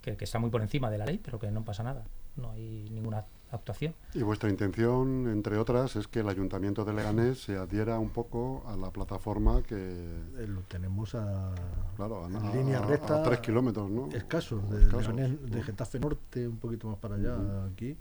que, 0.00 0.16
que, 0.16 0.24
están 0.24 0.40
muy 0.40 0.50
por 0.50 0.62
encima 0.62 0.90
de 0.90 0.98
la 0.98 1.06
ley, 1.06 1.20
pero 1.22 1.38
que 1.38 1.50
no 1.50 1.64
pasa 1.64 1.82
nada. 1.82 2.04
no 2.36 2.50
hay 2.52 2.88
ninguna 2.90 3.24
actuación. 3.54 3.94
Y 4.14 4.22
vuestra 4.22 4.50
intención, 4.50 5.28
entre 5.28 5.56
otras, 5.58 5.96
es 5.96 6.08
que 6.08 6.20
el 6.20 6.28
Ayuntamiento 6.28 6.84
de 6.84 6.92
Leganés 6.92 7.42
se 7.42 7.56
adhiera 7.56 7.98
un 7.98 8.10
poco 8.10 8.62
a 8.66 8.76
la 8.76 8.90
plataforma 8.90 9.62
que... 9.62 9.74
Eh, 9.76 10.46
lo 10.46 10.60
tenemos 10.62 11.14
a, 11.14 11.54
Claro, 11.96 12.24
a, 12.24 12.28
en 12.28 12.36
a- 12.36 12.54
línea 12.54 12.80
recta. 12.82 13.20
a 13.20 13.22
tres 13.22 13.40
kilómetros, 13.40 13.90
¿no? 13.90 14.08
Escasos, 14.12 14.68
de, 14.70 14.82
Escasos, 14.82 15.14
Leganés- 15.14 15.38
de 15.40 15.58
¿no? 15.58 15.62
Getafe 15.64 15.98
Norte, 16.00 16.48
un 16.48 16.56
poquito 16.58 16.88
más 16.88 16.98
para 16.98 17.14
allá, 17.16 17.34
Ujú. 17.36 17.72
aquí. 17.72 17.96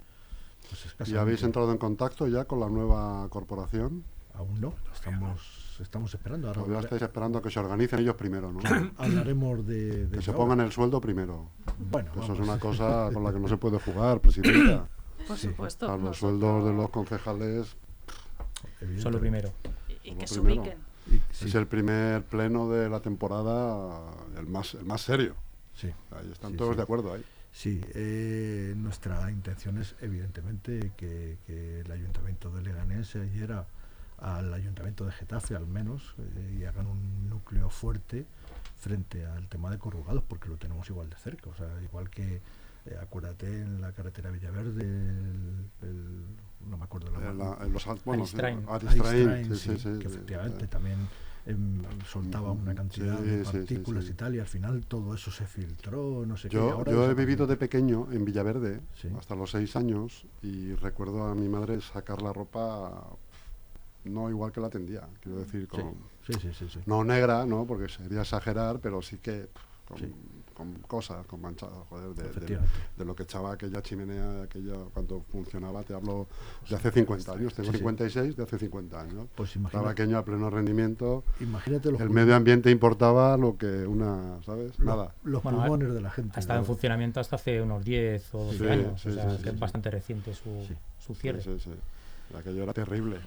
Pues 0.97 1.09
¿Y 1.09 1.17
habéis 1.17 1.43
entrado 1.43 1.71
en 1.71 1.77
contacto 1.77 2.25
ya 2.27 2.45
con 2.45 2.59
la 2.59 2.69
nueva 2.69 3.27
corporación? 3.29 4.03
Aún 4.35 4.59
no, 4.61 4.73
estamos, 4.93 5.77
estamos 5.79 6.11
esperando. 6.13 6.47
Ahora 6.47 6.61
Todavía 6.61 6.79
estáis 6.79 7.01
esperando 7.03 7.37
a 7.37 7.41
que 7.43 7.51
se 7.51 7.59
organicen 7.59 7.99
ellos 7.99 8.15
primero, 8.15 8.51
¿no? 8.51 8.59
hablaremos 8.97 9.67
de, 9.67 10.07
de 10.07 10.17
que 10.17 10.23
se 10.23 10.31
pongan 10.31 10.51
ahora. 10.59 10.63
el 10.65 10.71
sueldo 10.71 10.99
primero. 10.99 11.49
Bueno, 11.91 12.09
Eso 12.19 12.33
es 12.33 12.39
una 12.39 12.57
cosa 12.57 13.09
con 13.13 13.23
la 13.23 13.31
que 13.31 13.39
no 13.39 13.47
se 13.47 13.57
puede 13.57 13.77
jugar, 13.79 14.19
presidenta. 14.21 14.87
Por 15.27 15.37
Sí, 15.37 15.47
supuesto. 15.47 15.85
A 15.87 15.91
los 15.97 15.99
nosotros- 15.99 16.17
sueldos 16.19 16.65
de 16.65 16.73
los 16.73 16.89
concejales 16.89 17.75
Evidentemente. 18.81 19.01
Solo 19.01 19.19
primero. 19.19 19.53
Y, 20.03 20.09
y 20.11 20.15
que 20.15 20.21
lo 20.21 20.27
se 20.27 20.41
primero. 20.41 20.61
ubiquen. 20.61 20.79
Y- 21.07 21.21
sí, 21.33 21.47
es 21.47 21.55
el 21.55 21.67
primer 21.67 22.23
pleno 22.23 22.69
de 22.69 22.89
la 22.89 23.01
temporada, 23.01 24.11
el 24.37 24.47
más, 24.47 24.73
el 24.75 24.85
más 24.85 25.01
serio. 25.01 25.35
sí. 25.75 25.91
Ahí 26.11 26.31
están 26.31 26.51
Sí, 26.51 26.57
todos 26.57 26.71
sí. 26.71 26.77
de 26.77 26.83
acuerdo 26.83 27.13
ahí. 27.13 27.23
Sí, 27.51 27.81
eh, 27.93 28.73
nuestra 28.77 29.29
intención 29.29 29.77
es 29.77 29.95
evidentemente 30.01 30.91
que, 30.97 31.37
que 31.45 31.81
el 31.81 31.91
ayuntamiento 31.91 32.49
de 32.51 32.61
Leganés 32.63 33.07
se 33.09 33.19
adhiera 33.19 33.67
al 34.17 34.51
ayuntamiento 34.53 35.05
de 35.05 35.11
Getafe 35.11 35.55
al 35.55 35.67
menos 35.67 36.15
eh, 36.17 36.57
y 36.59 36.63
hagan 36.65 36.87
un 36.87 37.29
núcleo 37.29 37.69
fuerte 37.69 38.25
frente 38.79 39.25
al 39.25 39.47
tema 39.49 39.69
de 39.69 39.77
corrugados 39.77 40.23
porque 40.27 40.47
lo 40.49 40.57
tenemos 40.57 40.89
igual 40.89 41.09
de 41.09 41.15
cerca, 41.17 41.49
o 41.49 41.55
sea, 41.55 41.67
igual 41.83 42.09
que 42.09 42.41
eh, 42.85 42.97
acuérdate 43.01 43.47
en 43.47 43.81
la 43.81 43.91
carretera 43.93 44.29
Villaverde, 44.31 44.83
el, 44.83 45.69
el- 45.81 46.25
no 46.69 46.77
me 46.77 46.83
acuerdo 46.85 47.11
la 47.11 47.33
la- 47.33 47.57
en 47.65 47.73
los 47.73 47.87
al- 47.87 47.99
bueno, 48.05 48.25
sí, 48.25 48.37
Aristrain. 48.37 48.65
Aristrain, 48.69 49.29
Aristrain, 49.29 49.45
sí, 49.45 49.55
sí, 49.57 49.77
sí, 49.77 49.77
sí, 49.77 49.99
que 49.99 50.07
efectivamente 50.07 50.67
también 50.67 50.97
em, 51.45 51.81
soltaba 52.09 52.51
Ujú, 52.51 52.61
una 52.61 52.73
cantidad 52.75 53.19
sí, 53.19 53.29
de 53.29 53.37
sí, 53.37 53.43
partículas 53.43 54.05
sí. 54.05 54.11
y 54.11 54.13
tal 54.13 54.35
y 54.35 54.39
al 54.39 54.47
final 54.47 54.85
todo 54.85 55.13
eso 55.13 55.29
se 55.31 55.45
filtró, 55.45 56.25
no 56.25 56.37
sé 56.37 56.47
qué. 56.49 56.55
Yo, 56.57 56.71
ahora 56.71 56.91
yo 56.91 57.09
he 57.11 57.13
vivido 57.13 57.47
de 57.47 57.57
pequeño 57.57 58.07
en 58.11 58.23
Villaverde 58.25 58.79
hasta 59.17 59.35
los 59.35 59.51
seis 59.51 59.75
años 59.75 60.25
y 60.41 60.73
recuerdo 60.75 61.23
a 61.25 61.35
mi 61.35 61.49
madre 61.49 61.81
sacar 61.81 62.21
la 62.21 62.31
ropa 62.31 63.03
no 64.05 64.29
igual 64.29 64.51
que 64.51 64.59
la 64.61 64.69
tendía, 64.69 65.07
quiero 65.21 65.39
decir, 65.39 65.67
con, 65.67 65.93
no 66.85 67.03
negra, 67.03 67.45
no, 67.45 67.65
porque 67.65 67.87
sería 67.89 68.21
exagerar, 68.21 68.79
pero 68.79 69.01
sí 69.01 69.17
que 69.17 69.47
con. 69.87 69.99
Con 70.53 70.73
cosas, 70.87 71.25
con 71.27 71.41
manchadas, 71.41 71.79
joder, 71.89 72.09
de, 72.15 72.23
de- 72.23 72.29
Efectivamente. 72.29 72.71
de 72.97 73.05
lo 73.05 73.15
que 73.15 73.23
echaba 73.23 73.53
aquella 73.53 73.81
chimenea, 73.81 74.43
aquella 74.43 74.75
cuando 74.93 75.21
funcionaba, 75.31 75.83
te 75.83 75.93
hablo 75.93 76.27
de 76.69 76.75
hace 76.75 76.91
50 76.91 77.31
años, 77.33 77.53
tengo 77.53 77.67
Sí, 77.71 77.73
sí. 77.73 77.77
56, 77.79 78.35
de 78.37 78.43
hace 78.43 78.59
50 78.59 79.01
años. 79.01 79.27
Pues 79.35 79.49
Estaba 79.55 79.69
imagínate, 79.69 79.95
pequeño 79.95 80.17
a 80.17 80.25
pleno 80.25 80.49
rendimiento, 80.49 81.23
imagínate 81.39 81.91
los, 81.91 82.01
el 82.01 82.09
medio 82.09 82.35
ambiente 82.35 82.69
importaba 82.71 83.35
lo 83.37 83.57
que 83.57 83.85
una, 83.87 84.41
¿sabes? 84.45 84.77
Nada. 84.79 85.13
los 85.23 85.41
Bueno, 85.43 85.59
pulmones 85.59 85.93
de 85.93 86.01
la 86.01 86.09
gente. 86.11 86.33
Ha 86.35 86.39
estado 86.39 86.59
en 86.59 86.65
funcionamiento 86.65 87.19
hasta 87.19 87.35
hace 87.37 87.61
unos 87.61 87.83
10 87.83 88.33
o 88.35 88.45
12 88.45 88.57
Sí, 88.57 88.67
años, 88.67 89.01
sí, 89.01 89.09
o 89.09 89.13
sea, 89.13 89.29
sí, 89.31 89.37
sí, 89.37 89.43
que 89.43 89.49
es 89.49 89.55
sí. 89.55 89.59
bastante 89.61 89.91
reciente 89.91 90.33
su, 90.33 90.65
Sí. 90.67 90.75
su 90.99 91.13
Sí, 91.15 91.21
cierre. 91.21 91.41
sí, 91.41 91.57
sí. 91.59 91.71
Aquello 92.37 92.63
era 92.63 92.73
terrible. 92.73 93.17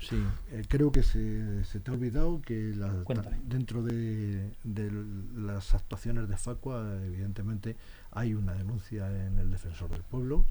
Sí, 0.00 0.22
eh, 0.50 0.64
creo 0.66 0.90
que 0.92 1.02
se, 1.02 1.62
se 1.64 1.78
te 1.78 1.90
ha 1.90 1.94
olvidado 1.94 2.40
que 2.42 2.72
la- 2.74 3.04
dentro 3.46 3.82
de, 3.82 4.50
de 4.64 4.90
las 5.36 5.74
actuaciones 5.74 6.28
de 6.28 6.36
Facua, 6.36 6.98
evidentemente, 7.04 7.76
hay 8.10 8.34
una 8.34 8.54
denuncia 8.54 9.06
en 9.26 9.38
el 9.38 9.50
Defensor 9.50 9.90
del 9.90 10.02
Pueblo 10.02 10.46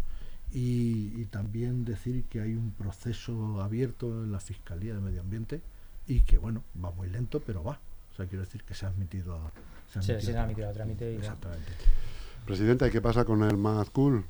y, 0.54 1.14
y 1.20 1.26
también 1.26 1.84
decir 1.84 2.24
que 2.30 2.42
hay 2.42 2.54
un 2.54 2.72
proceso 2.72 3.62
abierto 3.62 4.24
en 4.24 4.32
la 4.32 4.40
Fiscalía 4.40 4.94
de 4.94 5.02
Medio 5.02 5.22
Ambiente 5.22 5.62
y 6.08 6.22
que, 6.22 6.38
bueno, 6.38 6.64
va 6.84 6.92
muy 6.92 7.10
lento, 7.10 7.40
pero 7.46 7.64
va. 7.64 7.80
O 8.12 8.16
sea, 8.16 8.28
quiero 8.28 8.44
decir 8.44 8.64
que 8.64 8.74
se 8.76 8.86
ha 8.86 8.90
admitido 8.90 9.36
a, 9.36 9.52
se 9.92 10.00
ha 10.00 10.02
Se, 10.02 10.12
admitido 10.14 10.34
se 10.34 10.38
a 10.38 10.66
ha 10.68 10.70
a 10.70 10.74
trámite. 10.74 11.16
Exactamente. 11.16 11.72
Presidenta, 12.46 12.88
¿y 12.88 12.92
qué 12.92 13.02
pasa 13.02 13.26
con 13.26 13.44
el 13.44 13.58
Mad 13.58 13.88
Cool? 13.88 14.24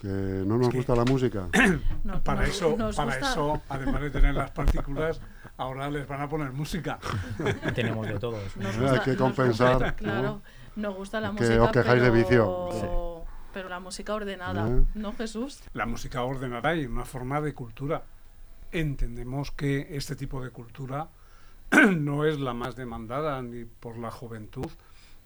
Que 0.00 0.06
no 0.08 0.56
nos 0.56 0.68
que- 0.70 0.78
gusta 0.78 0.94
la 0.96 1.04
música. 1.04 1.48
No- 2.04 2.22
Para 2.24 2.40
nos- 2.42 2.50
eso, 2.50 2.74
nos 2.76 2.96
para 2.96 3.12
gusta- 3.16 3.30
eso, 3.32 3.62
además 3.68 4.00
de 4.02 4.10
tener 4.10 4.34
las 4.34 4.50
partículas, 4.50 5.20
ahora 5.58 5.90
les 5.90 6.06
van 6.08 6.20
a 6.22 6.28
poner 6.28 6.52
música. 6.52 6.98
Tenemos 7.74 8.06
de 8.06 8.18
todo. 8.18 8.36
es 8.40 8.56
un- 8.56 8.62
Nos 8.62 8.76
Hay 8.92 9.00
que 9.00 9.16
compensar, 9.16 9.72
gusta, 9.74 9.90
¿no? 9.90 9.96
claro, 9.96 10.42
nos 10.76 10.94
gusta 10.96 11.20
la 11.20 11.28
Que 11.34 11.42
música. 11.44 11.62
os 11.64 11.70
quejáis 11.72 12.02
de 12.02 12.10
pero, 12.10 12.68
vicio. 12.68 13.24
Pero 13.52 13.68
la 13.68 13.80
música 13.80 14.14
ordenada, 14.14 14.68
¿Eh? 14.68 14.82
¿no, 14.94 15.12
Jesús? 15.12 15.60
La 15.74 15.84
música 15.84 16.22
ordenada 16.22 16.74
y 16.76 16.86
una 16.86 17.04
forma 17.04 17.40
de 17.40 17.52
cultura. 17.52 18.02
Entendemos 18.72 19.50
que 19.50 19.88
este 19.96 20.14
tipo 20.14 20.42
de 20.42 20.50
cultura 20.50 21.08
no 21.96 22.24
es 22.24 22.38
la 22.40 22.54
más 22.54 22.76
demandada 22.76 23.42
ni 23.42 23.64
por 23.64 23.98
la 23.98 24.10
juventud 24.12 24.70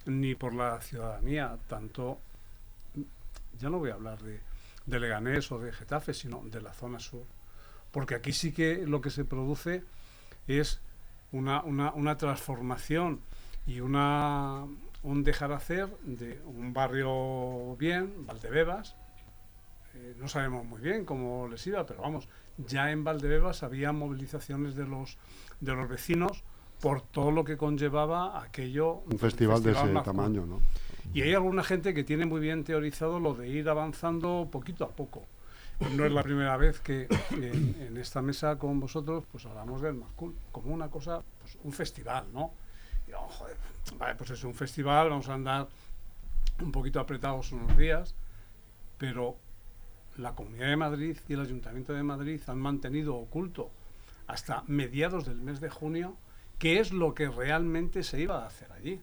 ni 0.06 0.34
por 0.34 0.54
la 0.54 0.80
ciudadanía, 0.80 1.56
tanto, 1.68 2.18
ya 3.58 3.70
no 3.70 3.78
voy 3.78 3.90
a 3.90 3.94
hablar 3.94 4.20
de, 4.22 4.40
de 4.86 5.00
Leganés 5.00 5.50
o 5.52 5.58
de 5.58 5.72
Getafe, 5.72 6.14
sino 6.14 6.42
de 6.44 6.60
la 6.60 6.72
zona 6.72 6.98
sur. 6.98 7.24
Porque 7.90 8.14
aquí 8.14 8.32
sí 8.32 8.52
que 8.52 8.86
lo 8.86 9.00
que 9.00 9.10
se 9.10 9.24
produce 9.24 9.84
es 10.46 10.80
una, 11.32 11.62
una, 11.62 11.92
una 11.92 12.16
transformación 12.16 13.20
y 13.66 13.80
una, 13.80 14.64
un 15.02 15.22
dejar 15.22 15.52
hacer 15.52 15.88
de 16.02 16.40
un 16.44 16.72
barrio 16.72 17.76
bien, 17.76 18.26
Valdebebas, 18.26 18.96
eh, 19.94 20.14
no 20.18 20.28
sabemos 20.28 20.64
muy 20.64 20.80
bien 20.80 21.04
cómo 21.04 21.46
les 21.48 21.66
iba, 21.66 21.86
pero 21.86 22.02
vamos, 22.02 22.28
ya 22.58 22.90
en 22.90 23.04
Valdebebas 23.04 23.62
había 23.62 23.92
movilizaciones 23.92 24.74
de 24.74 24.86
los, 24.86 25.18
de 25.60 25.74
los 25.74 25.88
vecinos 25.88 26.42
por 26.80 27.00
todo 27.00 27.30
lo 27.30 27.44
que 27.44 27.56
conllevaba 27.56 28.42
aquello. 28.42 29.04
Un 29.10 29.18
festival 29.18 29.62
de 29.62 29.72
ese 29.72 29.88
tamaño, 30.04 30.44
¿no? 30.46 30.60
Y 31.12 31.22
hay 31.22 31.34
alguna 31.34 31.62
gente 31.62 31.94
que 31.94 32.04
tiene 32.04 32.26
muy 32.26 32.40
bien 32.40 32.64
teorizado 32.64 33.20
lo 33.20 33.34
de 33.34 33.48
ir 33.48 33.68
avanzando 33.68 34.48
poquito 34.50 34.84
a 34.84 34.88
poco. 34.88 35.26
No 35.96 36.06
es 36.06 36.12
la 36.12 36.22
primera 36.22 36.56
vez 36.56 36.80
que 36.80 37.08
en, 37.32 37.96
esta 37.96 38.22
mesa 38.22 38.56
con 38.58 38.78
vosotros 38.78 39.24
pues 39.30 39.44
hablamos 39.46 39.82
del 39.82 39.94
Mazcool 39.94 40.34
como 40.52 40.72
una 40.72 40.88
cosa, 40.88 41.22
pues 41.40 41.58
un 41.62 41.72
festival, 41.72 42.26
¿no? 42.32 42.52
Y, 43.08 43.12
oh, 43.12 43.28
joder, 43.28 43.56
vale, 43.98 44.14
pues 44.14 44.30
es 44.30 44.44
un 44.44 44.54
festival, 44.54 45.10
vamos 45.10 45.28
a 45.28 45.34
andar 45.34 45.68
un 46.62 46.72
poquito 46.72 47.00
apretados 47.00 47.52
unos 47.52 47.76
días, 47.76 48.14
pero 48.98 49.36
la 50.16 50.34
Comunidad 50.34 50.68
de 50.68 50.76
Madrid 50.76 51.18
y 51.28 51.32
el 51.32 51.40
Ayuntamiento 51.40 51.92
de 51.92 52.02
Madrid 52.02 52.40
han 52.46 52.58
mantenido 52.58 53.16
oculto 53.16 53.70
hasta 54.26 54.62
mediados 54.68 55.26
del 55.26 55.40
mes 55.42 55.60
de 55.60 55.70
junio 55.70 56.16
qué 56.58 56.78
es 56.78 56.92
lo 56.92 57.14
que 57.14 57.28
realmente 57.28 58.02
se 58.04 58.20
iba 58.20 58.42
a 58.42 58.46
hacer 58.46 58.72
allí. 58.72 59.00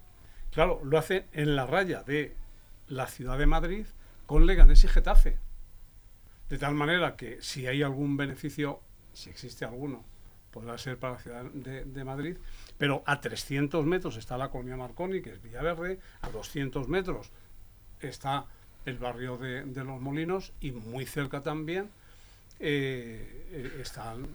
Claro, 0.51 0.81
lo 0.83 0.97
hacen 0.97 1.25
en 1.33 1.55
la 1.55 1.65
raya 1.65 2.03
de 2.03 2.35
la 2.87 3.07
ciudad 3.07 3.37
de 3.37 3.45
Madrid 3.45 3.85
con 4.25 4.45
Leganés 4.45 4.83
y 4.83 4.87
Getafe. 4.87 5.37
De 6.49 6.57
tal 6.57 6.75
manera 6.75 7.15
que 7.15 7.41
si 7.41 7.67
hay 7.67 7.81
algún 7.83 8.17
beneficio, 8.17 8.81
si 9.13 9.29
existe 9.29 9.63
alguno, 9.63 10.03
podrá 10.51 10.77
ser 10.77 10.97
para 10.99 11.13
la 11.13 11.19
ciudad 11.19 11.43
de, 11.45 12.03
Madrid, 12.03 12.37
pero 12.77 13.03
a 13.05 13.21
300 13.21 13.85
metros 13.85 14.17
está 14.17 14.37
la 14.37 14.49
colonia 14.49 14.75
Marconi, 14.75 15.21
que 15.21 15.31
es 15.31 15.41
Villaverde, 15.41 15.99
a 16.21 16.29
200 16.29 16.89
metros 16.89 17.31
está 18.01 18.45
el 18.85 18.97
barrio 18.97 19.37
de, 19.37 19.63
Los 19.65 20.01
Molinos 20.01 20.51
y 20.59 20.71
muy 20.71 21.05
cerca 21.05 21.41
también 21.41 21.89
eh, 22.59 23.47
eh, 23.51 23.79
están 23.81 24.27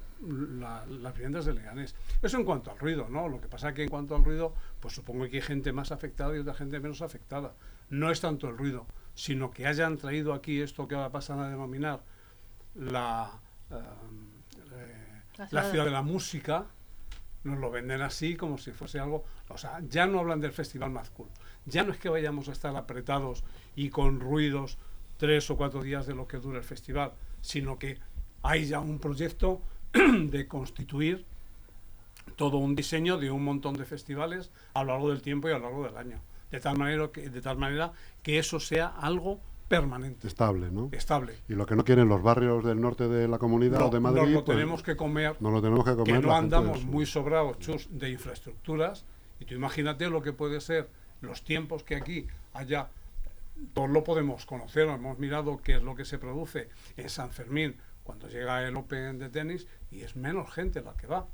la- 0.58 0.86
las 0.86 1.12
viviendas 1.12 1.44
de 1.44 1.52
Leganés. 1.52 1.94
Eso 2.22 2.38
en 2.38 2.44
cuanto 2.44 2.70
al 2.70 2.78
ruido, 2.78 3.08
¿no? 3.08 3.28
Lo 3.28 3.40
que 3.40 3.46
pasa 3.48 3.74
que 3.74 3.82
en 3.84 3.88
cuanto 3.88 4.16
al 4.16 4.24
ruido, 4.24 4.54
pues 4.86 4.94
supongo 4.94 5.28
que 5.28 5.38
hay 5.38 5.42
gente 5.42 5.72
más 5.72 5.90
afectada 5.90 6.36
y 6.36 6.38
otra 6.38 6.54
gente 6.54 6.78
menos 6.78 7.02
afectada. 7.02 7.54
No 7.90 8.08
es 8.12 8.20
tanto 8.20 8.48
el 8.48 8.56
ruido, 8.56 8.86
sino 9.16 9.50
que 9.50 9.66
hayan 9.66 9.96
traído 9.96 10.32
aquí 10.32 10.60
esto 10.60 10.86
que 10.86 10.94
ahora 10.94 11.10
pasan 11.10 11.40
a 11.40 11.48
denominar 11.48 12.04
la, 12.76 13.32
eh, 13.72 13.74
eh, 14.70 15.22
La 15.38 15.48
la 15.50 15.70
ciudad- 15.70 15.84
de 15.86 15.90
la 15.90 16.02
música, 16.02 16.66
nos 17.42 17.58
lo 17.58 17.72
venden 17.72 18.00
así 18.00 18.36
como 18.36 18.58
si 18.58 18.70
fuese 18.70 19.00
algo, 19.00 19.24
o 19.48 19.58
sea, 19.58 19.80
ya 19.88 20.06
no 20.06 20.20
hablan 20.20 20.40
del 20.40 20.52
Festival 20.52 20.90
Más 20.92 21.10
Cool, 21.10 21.30
ya 21.64 21.82
no 21.82 21.90
es 21.92 21.98
que 21.98 22.08
vayamos 22.08 22.48
a 22.48 22.52
estar 22.52 22.76
apretados 22.76 23.42
y 23.74 23.90
con 23.90 24.20
ruidos 24.20 24.78
tres 25.16 25.50
o 25.50 25.56
cuatro 25.56 25.82
días 25.82 26.06
de 26.06 26.14
lo 26.14 26.28
que 26.28 26.36
dura 26.36 26.58
el 26.58 26.64
festival, 26.64 27.12
sino 27.40 27.76
que 27.76 27.98
hay 28.44 28.66
ya 28.66 28.78
un 28.78 29.00
proyecto 29.00 29.62
de 29.92 30.46
constituir 30.46 31.26
todo 32.34 32.58
un 32.58 32.74
diseño 32.74 33.18
de 33.18 33.30
un 33.30 33.44
montón 33.44 33.74
de 33.74 33.84
festivales 33.84 34.50
a 34.74 34.82
lo 34.82 34.92
largo 34.92 35.10
del 35.10 35.22
tiempo 35.22 35.48
y 35.48 35.52
a 35.52 35.58
lo 35.58 35.64
largo 35.64 35.84
del 35.84 35.96
año, 35.96 36.20
de 36.50 36.60
tal 36.60 36.76
manera 36.76 37.08
que, 37.08 37.30
de 37.30 37.40
tal 37.40 37.56
manera 37.58 37.92
que 38.22 38.38
eso 38.38 38.60
sea 38.60 38.88
algo 38.88 39.40
permanente, 39.68 40.28
Estable, 40.28 40.70
¿no? 40.70 40.90
estable. 40.92 41.34
Y 41.48 41.54
lo 41.54 41.66
que 41.66 41.74
no 41.74 41.84
quieren 41.84 42.08
los 42.08 42.22
barrios 42.22 42.64
del 42.64 42.80
norte 42.80 43.08
de 43.08 43.26
la 43.26 43.38
comunidad 43.38 43.80
No, 43.80 43.86
o 43.86 43.90
de 43.90 44.00
Madrid, 44.00 44.32
lo 44.34 44.44
pues, 44.44 44.56
tenemos 44.56 44.82
que 44.82 44.96
comer 44.96 45.36
no 45.40 45.50
lo 45.50 45.60
tenemos 45.60 45.84
que 45.84 45.96
comer. 45.96 46.20
que 46.20 46.26
no 46.26 46.34
andamos 46.36 46.84
muy 46.84 47.04
sobrados, 47.06 47.58
chus, 47.58 47.88
de 47.90 48.10
infraestructuras. 48.10 49.04
Y 49.40 49.44
tú 49.44 49.54
imagínate 49.54 50.08
lo 50.08 50.22
que 50.22 50.32
puede 50.32 50.60
ser 50.60 50.88
los 51.20 51.42
tiempos 51.42 51.82
que 51.82 51.96
aquí 51.96 52.26
haya 52.54 52.88
todos 53.72 53.90
lo 53.90 54.04
podemos 54.04 54.46
conocer, 54.46 54.86
hemos 54.88 55.18
mirado 55.18 55.58
qué 55.58 55.76
es 55.76 55.82
lo 55.82 55.94
que 55.94 56.04
se 56.04 56.18
produce 56.18 56.68
en 56.96 57.08
San 57.08 57.30
Fermín 57.30 57.76
cuando 58.04 58.28
llega 58.28 58.62
el 58.66 58.76
Open 58.76 59.18
de 59.18 59.28
tenis 59.30 59.66
y 59.90 60.02
es 60.02 60.14
menos 60.14 60.52
gente 60.52 60.82
la 60.82 60.94
que 60.94 61.06
va. 61.06 61.26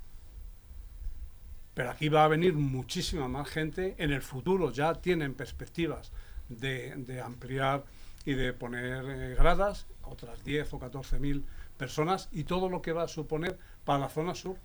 Pero 1.75 1.91
aquí 1.91 2.09
va 2.09 2.25
a 2.25 2.29
venir 2.29 2.55
muchísima 2.55 3.29
más 3.29 3.49
gente. 3.49 3.95
En 3.99 4.13
el 4.13 4.23
futuro 4.23 4.71
ya 4.71 4.95
tienen 4.95 5.35
perspectivas 5.35 6.13
de, 6.49 7.23
ampliar 7.25 7.85
y 8.25 8.35
de 8.35 8.53
poner 8.53 9.05
eh, 9.07 9.35
gradas, 9.35 9.87
otras 10.03 10.45
10 10.45 10.75
o 10.75 10.79
14 10.79 11.19
mil 11.19 11.45
personas, 11.77 12.29
y 12.31 12.45
todo 12.45 12.69
lo 12.69 12.83
que 12.83 12.93
va 12.93 13.05
a 13.05 13.09
suponer 13.09 13.59
para 13.85 13.99
la 13.99 14.09
zona 14.09 14.35
sur. 14.35 14.57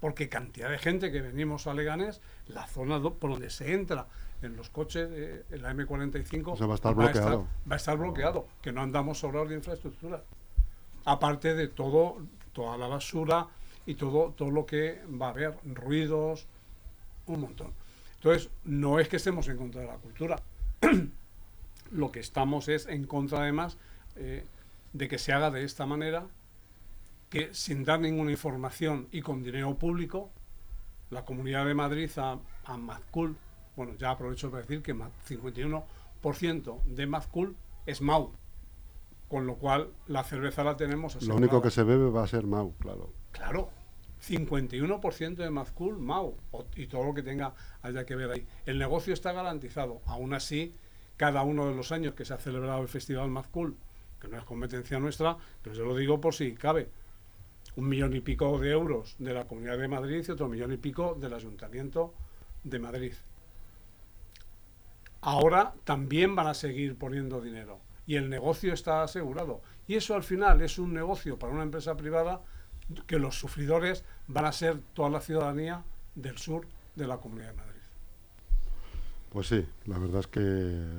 Porque 0.00 0.28
cantidad 0.28 0.70
de 0.70 0.78
gente 0.78 1.12
que 1.12 1.20
venimos 1.20 1.66
a 1.66 1.74
Leganés, 1.74 2.20
la 2.48 2.66
zona 2.66 3.00
por 3.00 3.30
donde 3.30 3.50
se 3.50 3.72
entra 3.72 4.06
en 4.42 4.56
los 4.56 4.68
coches, 4.68 5.08
en 5.50 5.62
la 5.62 5.72
M45, 5.72 6.68
va 6.68 6.72
a 6.72 6.74
estar 6.74 6.94
bloqueado. 6.94 7.46
va 7.70 7.74
a 7.74 7.76
estar 7.76 7.96
bloqueado, 7.96 8.48
que 8.60 8.72
no 8.72 8.82
andamos 8.82 9.18
sobrados 9.18 9.50
de 9.50 9.56
infraestructura. 9.56 10.22
Aparte 11.04 11.54
de 11.54 11.68
todo, 11.68 12.18
toda 12.52 12.76
la 12.76 12.88
basura 12.88 13.46
y 13.86 13.94
todo, 13.94 14.32
todo 14.36 14.50
lo 14.50 14.66
que 14.66 15.02
va 15.08 15.26
a 15.26 15.30
haber, 15.30 15.56
ruidos, 15.64 16.48
un 17.26 17.40
montón. 17.40 17.72
Entonces, 18.16 18.50
no 18.64 18.98
es 19.00 19.08
que 19.08 19.16
estemos 19.16 19.48
en 19.48 19.56
contra 19.56 19.80
de 19.80 19.86
la 19.88 19.96
cultura. 19.96 20.40
lo 21.92 22.12
que 22.12 22.20
estamos 22.20 22.68
es 22.68 22.86
en 22.86 23.04
contra, 23.04 23.40
además, 23.40 23.76
eh, 24.16 24.44
de 24.92 25.08
que 25.08 25.18
se 25.18 25.32
haga 25.32 25.50
de 25.50 25.64
esta 25.64 25.86
manera, 25.86 26.26
que 27.30 27.52
sin 27.54 27.84
dar 27.84 28.00
ninguna 28.00 28.30
información 28.30 29.08
y 29.10 29.22
con 29.22 29.42
dinero 29.42 29.74
público, 29.76 30.30
la 31.10 31.24
Comunidad 31.24 31.66
de 31.66 31.74
Madrid 31.74 32.10
a, 32.16 32.38
a 32.64 32.76
Mazcul, 32.76 33.36
bueno, 33.76 33.94
ya 33.98 34.10
aprovecho 34.10 34.50
para 34.50 34.62
decir 34.62 34.82
que 34.82 34.94
51% 34.94 36.82
de 36.84 37.06
Mazcul 37.06 37.56
es 37.86 38.00
Mau, 38.00 38.32
con 39.28 39.46
lo 39.46 39.56
cual 39.56 39.90
la 40.06 40.24
cerveza 40.24 40.62
la 40.62 40.76
tenemos 40.76 41.16
asegurada. 41.16 41.40
Lo 41.40 41.46
único 41.46 41.62
que 41.62 41.70
se 41.70 41.82
bebe 41.82 42.10
va 42.10 42.24
a 42.24 42.26
ser 42.26 42.46
Mau, 42.46 42.74
claro. 42.78 43.12
Claro, 43.32 43.70
51% 44.22 45.36
de 45.36 45.50
Mazcul, 45.50 45.98
Mau, 45.98 46.36
y 46.76 46.86
todo 46.86 47.04
lo 47.04 47.14
que 47.14 47.22
tenga 47.22 47.54
haya 47.82 48.06
que 48.06 48.14
ver 48.14 48.30
ahí. 48.30 48.46
El 48.66 48.78
negocio 48.78 49.12
está 49.12 49.32
garantizado. 49.32 50.00
Aún 50.06 50.32
así, 50.34 50.74
cada 51.16 51.42
uno 51.42 51.68
de 51.68 51.74
los 51.74 51.92
años 51.92 52.14
que 52.14 52.24
se 52.24 52.34
ha 52.34 52.38
celebrado 52.38 52.82
el 52.82 52.88
Festival 52.88 53.30
Mazcul, 53.30 53.76
que 54.20 54.28
no 54.28 54.38
es 54.38 54.44
competencia 54.44 55.00
nuestra, 55.00 55.36
pero 55.62 55.74
yo 55.74 55.84
lo 55.84 55.96
digo 55.96 56.20
por 56.20 56.34
si 56.34 56.54
cabe, 56.54 56.88
un 57.76 57.88
millón 57.88 58.14
y 58.14 58.20
pico 58.20 58.58
de 58.58 58.70
euros 58.70 59.16
de 59.18 59.34
la 59.34 59.46
Comunidad 59.46 59.78
de 59.78 59.88
Madrid 59.88 60.24
y 60.26 60.30
otro 60.30 60.48
millón 60.48 60.72
y 60.72 60.76
pico 60.76 61.16
del 61.18 61.34
Ayuntamiento 61.34 62.14
de 62.62 62.78
Madrid. 62.78 63.14
Ahora 65.20 65.74
también 65.84 66.34
van 66.34 66.48
a 66.48 66.54
seguir 66.54 66.96
poniendo 66.96 67.40
dinero 67.40 67.80
y 68.06 68.16
el 68.16 68.28
negocio 68.28 68.72
está 68.72 69.02
asegurado. 69.02 69.62
Y 69.86 69.94
eso 69.94 70.14
al 70.14 70.22
final 70.22 70.60
es 70.60 70.78
un 70.78 70.92
negocio 70.92 71.38
para 71.38 71.52
una 71.52 71.62
empresa 71.62 71.96
privada 71.96 72.40
que 73.06 73.18
los 73.18 73.38
sufridores 73.38 74.04
van 74.28 74.44
a 74.44 74.52
ser 74.52 74.78
toda 74.94 75.10
la 75.10 75.20
ciudadanía 75.20 75.82
del 76.14 76.38
sur 76.38 76.66
de 76.94 77.06
la 77.06 77.18
Comunidad 77.18 77.50
de 77.50 77.56
Madrid. 77.56 77.72
Pues 79.30 79.46
sí, 79.48 79.64
la 79.86 79.98
verdad 79.98 80.20
es 80.20 80.26
que 80.26 80.40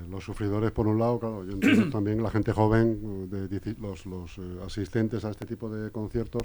los 0.09 0.23
sufridores, 0.23 0.71
por 0.71 0.87
un 0.87 0.97
lado, 0.97 1.19
claro, 1.19 1.45
yo 1.45 1.51
entiendo 1.51 1.89
también 1.91 2.23
la 2.23 2.31
gente 2.31 2.51
joven, 2.51 3.29
de, 3.29 3.75
los, 3.79 4.05
los 4.07 4.37
eh, 4.39 4.41
asistentes 4.65 5.23
a 5.23 5.29
este 5.29 5.45
tipo 5.45 5.69
de 5.69 5.91
conciertos, 5.91 6.43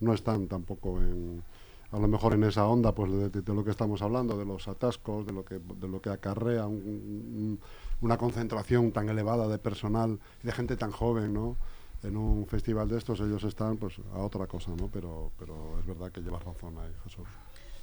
no 0.00 0.14
están 0.14 0.46
tampoco 0.46 1.00
en, 1.00 1.42
a 1.90 1.98
lo 1.98 2.08
mejor 2.08 2.34
en 2.34 2.44
esa 2.44 2.66
onda 2.66 2.94
pues 2.94 3.10
de, 3.32 3.54
lo 3.54 3.64
que 3.64 3.70
estamos 3.70 4.02
hablando, 4.02 4.36
de 4.36 4.44
los 4.44 4.68
atascos, 4.68 5.26
de 5.26 5.32
lo 5.32 5.44
que, 5.44 5.58
de 5.58 5.88
lo 5.88 6.00
que 6.00 6.10
acarrea 6.10 6.66
una 6.66 8.16
concentración 8.18 8.92
tan 8.92 9.08
elevada 9.08 9.48
de 9.48 9.58
personal 9.58 10.18
y 10.42 10.46
de 10.46 10.52
gente 10.52 10.76
tan 10.76 10.92
joven, 10.92 11.32
¿no? 11.32 11.56
En 12.02 12.16
un 12.16 12.46
festival 12.46 12.88
de 12.88 12.98
estos 12.98 13.20
ellos 13.20 13.44
están 13.44 13.76
pues 13.76 13.94
a 14.14 14.18
otra 14.18 14.46
cosa, 14.46 14.70
¿no? 14.76 14.88
Pero, 14.88 15.32
pero 15.38 15.78
es 15.80 15.86
verdad 15.86 16.12
que 16.12 16.20
llevas 16.20 16.44
razón 16.44 16.78
ahí, 16.78 16.92
Jesús. 17.04 17.26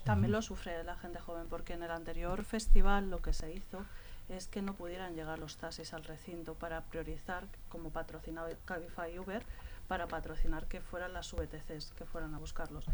También 0.03 0.31
lo 0.31 0.41
sufre 0.41 0.83
la 0.83 0.95
gente 0.97 1.19
joven, 1.19 1.47
porque 1.49 1.73
en 1.73 1.83
el 1.83 1.91
anterior 1.91 2.43
festival 2.43 3.09
lo 3.09 3.21
que 3.21 3.33
se 3.33 3.51
hizo 3.51 3.83
es 4.29 4.47
que 4.47 4.61
no 4.61 4.75
pudieran 4.75 5.15
llegar 5.15 5.39
los 5.39 5.57
taxis 5.57 5.93
al 5.93 6.03
recinto 6.03 6.55
para 6.55 6.81
priorizar, 6.81 7.47
como 7.69 7.89
patrocinado 7.89 8.49
Cabify 8.65 9.13
y 9.13 9.19
Uber, 9.19 9.43
para 9.87 10.07
patrocinar 10.07 10.67
que 10.67 10.81
fueran 10.81 11.13
las 11.13 11.31
VTCs, 11.31 11.93
que 11.95 12.05
fueran 12.05 12.33
a 12.33 12.39
buscarlos. 12.39 12.85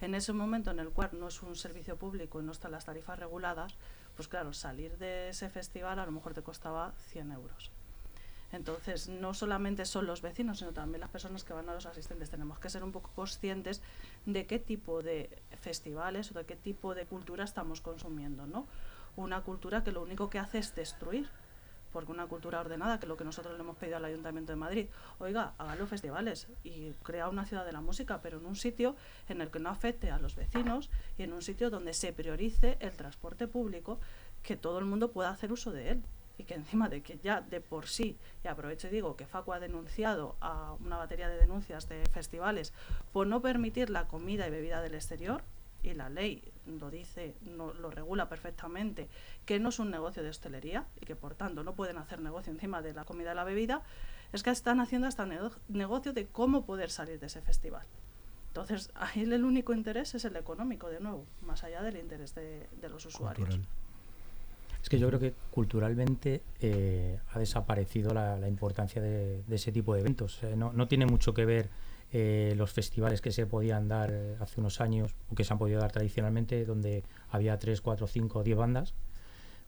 En 0.00 0.14
ese 0.14 0.32
momento 0.32 0.70
en 0.70 0.78
el 0.78 0.90
cual 0.90 1.10
no 1.12 1.28
es 1.28 1.42
un 1.42 1.56
servicio 1.56 1.96
público 1.96 2.40
y 2.40 2.44
no 2.44 2.52
están 2.52 2.72
las 2.72 2.84
tarifas 2.84 3.18
reguladas, 3.18 3.74
pues 4.14 4.28
claro, 4.28 4.52
salir 4.52 4.96
de 4.98 5.30
ese 5.30 5.48
festival 5.48 5.98
a 5.98 6.06
lo 6.06 6.12
mejor 6.12 6.34
te 6.34 6.42
costaba 6.42 6.92
100 7.10 7.32
euros. 7.32 7.70
Entonces, 8.56 9.08
no 9.08 9.34
solamente 9.34 9.84
son 9.84 10.06
los 10.06 10.22
vecinos, 10.22 10.58
sino 10.58 10.72
también 10.72 11.00
las 11.00 11.10
personas 11.10 11.44
que 11.44 11.52
van 11.52 11.68
a 11.68 11.74
los 11.74 11.84
asistentes. 11.84 12.30
Tenemos 12.30 12.58
que 12.58 12.70
ser 12.70 12.82
un 12.82 12.90
poco 12.90 13.10
conscientes 13.14 13.82
de 14.24 14.46
qué 14.46 14.58
tipo 14.58 15.02
de 15.02 15.42
festivales 15.60 16.30
o 16.30 16.34
de 16.34 16.46
qué 16.46 16.56
tipo 16.56 16.94
de 16.94 17.04
cultura 17.04 17.44
estamos 17.44 17.82
consumiendo, 17.82 18.46
¿no? 18.46 18.66
Una 19.14 19.42
cultura 19.42 19.84
que 19.84 19.92
lo 19.92 20.02
único 20.02 20.30
que 20.30 20.38
hace 20.38 20.58
es 20.58 20.74
destruir, 20.74 21.28
porque 21.92 22.12
una 22.12 22.26
cultura 22.26 22.60
ordenada, 22.60 22.98
que 22.98 23.04
es 23.04 23.08
lo 23.08 23.16
que 23.18 23.24
nosotros 23.24 23.54
le 23.54 23.60
hemos 23.60 23.76
pedido 23.76 23.98
al 23.98 24.04
Ayuntamiento 24.06 24.52
de 24.52 24.56
Madrid, 24.56 24.86
oiga, 25.18 25.52
haga 25.58 25.76
los 25.76 25.88
festivales 25.88 26.48
y 26.64 26.92
crea 27.02 27.28
una 27.28 27.44
ciudad 27.44 27.64
de 27.66 27.72
la 27.72 27.82
música, 27.82 28.20
pero 28.22 28.38
en 28.38 28.46
un 28.46 28.56
sitio 28.56 28.96
en 29.28 29.42
el 29.42 29.50
que 29.50 29.58
no 29.58 29.68
afecte 29.68 30.10
a 30.10 30.18
los 30.18 30.34
vecinos 30.34 30.88
y 31.18 31.24
en 31.24 31.32
un 31.34 31.42
sitio 31.42 31.68
donde 31.68 31.92
se 31.92 32.12
priorice 32.12 32.78
el 32.80 32.92
transporte 32.92 33.48
público, 33.48 34.00
que 34.42 34.56
todo 34.56 34.78
el 34.78 34.86
mundo 34.86 35.10
pueda 35.12 35.30
hacer 35.30 35.52
uso 35.52 35.72
de 35.72 35.90
él 35.90 36.02
y 36.38 36.44
que 36.44 36.54
encima 36.54 36.88
de 36.88 37.02
que 37.02 37.18
ya 37.22 37.40
de 37.40 37.60
por 37.60 37.86
sí, 37.86 38.16
y 38.44 38.48
aprovecho 38.48 38.88
y 38.88 38.90
digo 38.90 39.16
que 39.16 39.26
Facu 39.26 39.52
ha 39.52 39.60
denunciado 39.60 40.36
a 40.40 40.74
una 40.84 40.96
batería 40.96 41.28
de 41.28 41.38
denuncias 41.38 41.88
de 41.88 42.04
festivales 42.12 42.72
por 43.12 43.26
no 43.26 43.40
permitir 43.40 43.90
la 43.90 44.06
comida 44.08 44.46
y 44.46 44.50
bebida 44.50 44.82
del 44.82 44.94
exterior, 44.94 45.42
y 45.82 45.94
la 45.94 46.08
ley 46.08 46.42
lo 46.66 46.90
dice, 46.90 47.34
no, 47.42 47.72
lo 47.74 47.90
regula 47.90 48.28
perfectamente, 48.28 49.08
que 49.44 49.60
no 49.60 49.68
es 49.68 49.78
un 49.78 49.90
negocio 49.90 50.22
de 50.22 50.30
hostelería 50.30 50.84
y 51.00 51.06
que 51.06 51.14
por 51.14 51.34
tanto 51.34 51.62
no 51.62 51.74
pueden 51.74 51.98
hacer 51.98 52.20
negocio 52.20 52.52
encima 52.52 52.82
de 52.82 52.92
la 52.92 53.04
comida 53.04 53.32
y 53.32 53.36
la 53.36 53.44
bebida, 53.44 53.82
es 54.32 54.42
que 54.42 54.50
están 54.50 54.80
haciendo 54.80 55.06
hasta 55.06 55.26
negocio 55.68 56.12
de 56.12 56.26
cómo 56.26 56.64
poder 56.64 56.90
salir 56.90 57.20
de 57.20 57.26
ese 57.26 57.40
festival. 57.40 57.86
Entonces, 58.48 58.90
ahí 58.94 59.22
el 59.22 59.44
único 59.44 59.74
interés 59.74 60.14
es 60.14 60.24
el 60.24 60.34
económico, 60.34 60.88
de 60.88 60.98
nuevo, 60.98 61.26
más 61.42 61.62
allá 61.62 61.82
del 61.82 61.98
interés 61.98 62.34
de, 62.34 62.66
los 62.88 63.04
usuarios. 63.06 63.60
Es 64.86 64.90
que 64.90 65.00
yo 65.00 65.08
creo 65.08 65.18
que 65.18 65.34
culturalmente 65.50 66.44
eh, 66.60 67.18
ha 67.32 67.40
desaparecido 67.40 68.14
la, 68.14 68.46
importancia 68.46 69.02
de, 69.02 69.42
ese 69.50 69.72
tipo 69.72 69.94
de 69.94 70.00
eventos. 70.00 70.40
no, 70.54 70.86
tiene 70.86 71.06
mucho 71.06 71.34
que 71.34 71.44
ver 71.44 71.70
eh, 72.12 72.54
los 72.56 72.70
festivales 72.70 73.20
que 73.20 73.32
se 73.32 73.46
podían 73.46 73.88
dar 73.88 74.12
eh, 74.12 74.36
hace 74.38 74.60
unos 74.60 74.80
años 74.80 75.16
o 75.28 75.34
que 75.34 75.42
se 75.42 75.52
han 75.52 75.58
podido 75.58 75.80
dar 75.80 75.90
tradicionalmente, 75.90 76.64
donde 76.64 77.02
había 77.30 77.58
3, 77.58 77.80
4, 77.80 78.06
5, 78.06 78.44
10 78.44 78.56
bandas. 78.56 78.94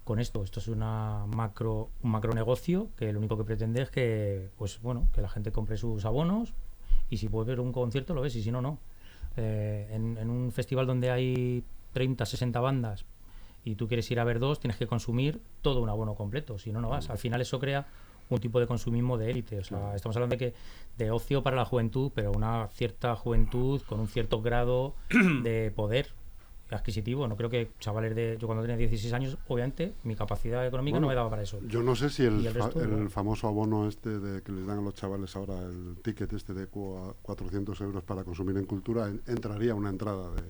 Con 0.04 0.20
esto, 0.20 0.44
esto 0.44 0.60
es 0.60 0.68
una 0.68 1.26
macro, 1.26 1.90
un 2.00 2.12
macro 2.12 2.32
negocio 2.32 2.90
que 2.96 3.12
lo 3.12 3.18
único 3.18 3.36
que 3.36 3.42
pretende 3.42 3.82
es 3.82 3.90
que, 3.90 4.50
pues, 4.56 4.80
bueno, 4.82 5.08
que 5.12 5.20
la 5.20 5.28
gente 5.28 5.50
compre 5.50 5.76
sus 5.76 6.04
abonos 6.04 6.54
y 7.10 7.16
si 7.16 7.28
puede 7.28 7.48
ver 7.48 7.58
un 7.58 7.72
concierto 7.72 8.14
lo 8.14 8.20
ves 8.20 8.36
y 8.36 8.42
si 8.44 8.52
no, 8.52 8.62
no. 8.62 8.78
en 9.34 10.30
un 10.30 10.52
festival 10.52 10.86
donde 10.86 11.10
hay 11.10 11.64
30, 11.92 12.24
60 12.24 12.60
bandas, 12.60 13.04
y 13.68 13.74
tú 13.74 13.86
quieres 13.86 14.10
ir 14.10 14.18
a 14.18 14.24
ver 14.24 14.38
dos, 14.38 14.60
tienes 14.60 14.78
que 14.78 14.86
consumir 14.86 15.40
todo 15.60 15.82
un 15.82 15.90
abono 15.90 16.14
completo, 16.14 16.58
si 16.58 16.72
no, 16.72 16.80
no 16.80 16.88
vas. 16.88 17.10
Al 17.10 17.18
final 17.18 17.42
eso 17.42 17.58
crea 17.58 17.86
un 18.30 18.40
tipo 18.40 18.60
de 18.60 18.66
consumismo 18.66 19.18
de 19.18 19.30
élite. 19.30 19.58
O 19.58 19.64
sea, 19.64 19.94
estamos 19.94 20.16
hablando 20.16 20.36
de 20.36 20.38
que 20.38 20.54
de 20.96 21.10
ocio 21.10 21.42
para 21.42 21.54
la 21.54 21.66
juventud, 21.66 22.10
pero 22.14 22.32
una 22.32 22.68
cierta 22.68 23.14
juventud 23.14 23.82
con 23.82 24.00
un 24.00 24.08
cierto 24.08 24.40
grado 24.40 24.94
de 25.42 25.70
poder 25.76 26.12
adquisitivo. 26.70 27.28
No 27.28 27.36
creo 27.36 27.50
que 27.50 27.70
chavales 27.78 28.14
de. 28.14 28.38
Yo 28.40 28.46
cuando 28.46 28.62
tenía 28.62 28.78
16 28.78 29.12
años, 29.12 29.36
obviamente, 29.48 29.92
mi 30.04 30.16
capacidad 30.16 30.66
económica 30.66 30.98
no 30.98 31.08
me 31.08 31.14
daba 31.14 31.28
para 31.28 31.42
eso. 31.42 31.60
Yo 31.66 31.82
no 31.82 31.94
sé 31.94 32.08
si 32.08 32.24
el, 32.24 32.46
el, 32.46 33.10
famoso 33.10 33.48
abono 33.48 33.86
este 33.86 34.18
de 34.18 34.42
que 34.42 34.52
les 34.52 34.66
dan 34.66 34.78
a 34.78 34.82
los 34.82 34.94
chavales 34.94 35.36
ahora, 35.36 35.58
el 35.58 35.96
ticket 36.02 36.32
este 36.32 36.54
de 36.54 36.68
400 36.68 37.78
euros 37.82 38.02
para 38.02 38.24
consumir 38.24 38.56
en 38.56 38.64
cultura, 38.64 39.12
entraría 39.26 39.74
una 39.74 39.90
entrada 39.90 40.30
de 40.30 40.42